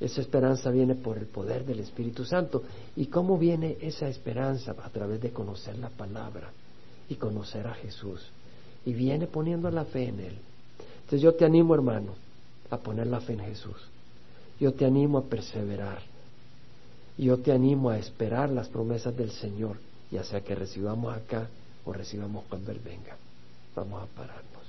Esa 0.00 0.22
esperanza 0.22 0.70
viene 0.70 0.94
por 0.94 1.18
el 1.18 1.26
poder 1.26 1.64
del 1.64 1.80
Espíritu 1.80 2.24
Santo. 2.24 2.62
¿Y 2.96 3.06
cómo 3.06 3.36
viene 3.36 3.76
esa 3.82 4.08
esperanza? 4.08 4.74
A 4.82 4.88
través 4.88 5.20
de 5.20 5.30
conocer 5.30 5.78
la 5.78 5.90
palabra 5.90 6.50
y 7.08 7.16
conocer 7.16 7.66
a 7.66 7.74
Jesús. 7.74 8.26
Y 8.86 8.94
viene 8.94 9.26
poniendo 9.26 9.70
la 9.70 9.84
fe 9.84 10.08
en 10.08 10.20
Él. 10.20 10.38
Entonces 11.02 11.20
yo 11.20 11.34
te 11.34 11.44
animo, 11.44 11.74
hermano, 11.74 12.14
a 12.70 12.78
poner 12.78 13.08
la 13.08 13.20
fe 13.20 13.34
en 13.34 13.40
Jesús. 13.40 13.76
Yo 14.58 14.72
te 14.72 14.86
animo 14.86 15.18
a 15.18 15.24
perseverar. 15.24 16.00
Yo 17.18 17.38
te 17.38 17.52
animo 17.52 17.90
a 17.90 17.98
esperar 17.98 18.48
las 18.48 18.68
promesas 18.68 19.14
del 19.14 19.30
Señor, 19.30 19.76
ya 20.10 20.24
sea 20.24 20.40
que 20.40 20.54
recibamos 20.54 21.14
acá 21.14 21.48
o 21.84 21.92
recibamos 21.92 22.44
cuando 22.48 22.72
Él 22.72 22.80
venga. 22.82 23.16
Vamos 23.74 24.02
a 24.02 24.06
pararnos. 24.06 24.59